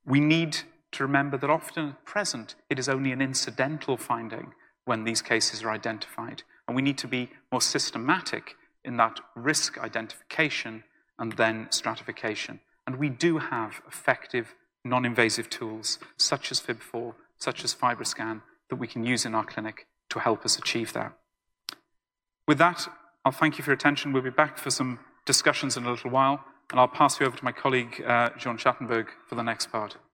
We 0.06 0.20
need 0.20 0.58
to 0.94 1.04
remember 1.04 1.38
that 1.38 1.50
often 1.50 1.90
at 1.90 2.06
present 2.06 2.56
it 2.70 2.80
is 2.80 2.90
only 2.90 3.12
an 3.12 3.22
incidental 3.22 3.96
finding 3.96 4.54
when 4.86 5.04
these 5.04 5.22
cases 5.22 5.64
are 5.64 5.72
identified. 5.72 6.44
And 6.68 6.76
we 6.76 6.82
need 6.82 6.98
to 7.00 7.08
be 7.08 7.30
more 7.52 7.62
systematic 7.62 8.56
in 8.84 8.98
that 8.98 9.20
risk 9.36 9.78
identification 9.78 10.84
and 11.20 11.34
then 11.34 11.68
stratification. 11.70 12.60
And 12.92 13.00
we 13.00 13.08
do 13.08 13.38
have 13.38 13.82
effective 13.88 14.54
non 14.84 15.06
invasive 15.06 15.50
tools 15.50 15.98
such 16.18 16.52
as 16.52 16.60
FIB4, 16.60 17.14
such 17.38 17.64
as 17.64 17.74
FibroScan, 17.74 18.42
that 18.70 18.76
we 18.76 18.86
can 18.86 19.06
use 19.06 19.26
in 19.26 19.34
our 19.34 19.46
clinic 19.46 19.88
to 20.10 20.20
help 20.20 20.44
us 20.44 20.58
achieve 20.58 20.92
that. 20.92 21.14
With 22.50 22.58
that, 22.58 22.90
I'll 23.24 23.32
thank 23.32 23.58
you 23.58 23.64
for 23.64 23.70
your 23.70 23.76
attention. 23.76 24.12
We'll 24.12 24.24
be 24.24 24.30
back 24.30 24.58
for 24.58 24.72
some 24.72 25.00
discussions 25.26 25.78
in 25.78 25.86
a 25.86 25.90
little 25.90 26.12
while, 26.12 26.44
and 26.70 26.82
I'll 26.82 26.90
pass 26.90 27.18
you 27.18 27.26
over 27.26 27.38
to 27.38 27.46
my 27.46 27.54
colleague, 27.54 28.04
uh, 28.06 28.32
Jean 28.38 28.58
Schattenberg, 28.58 29.08
for 29.26 29.36
the 29.36 29.44
next 29.44 29.72
part. 29.72 29.96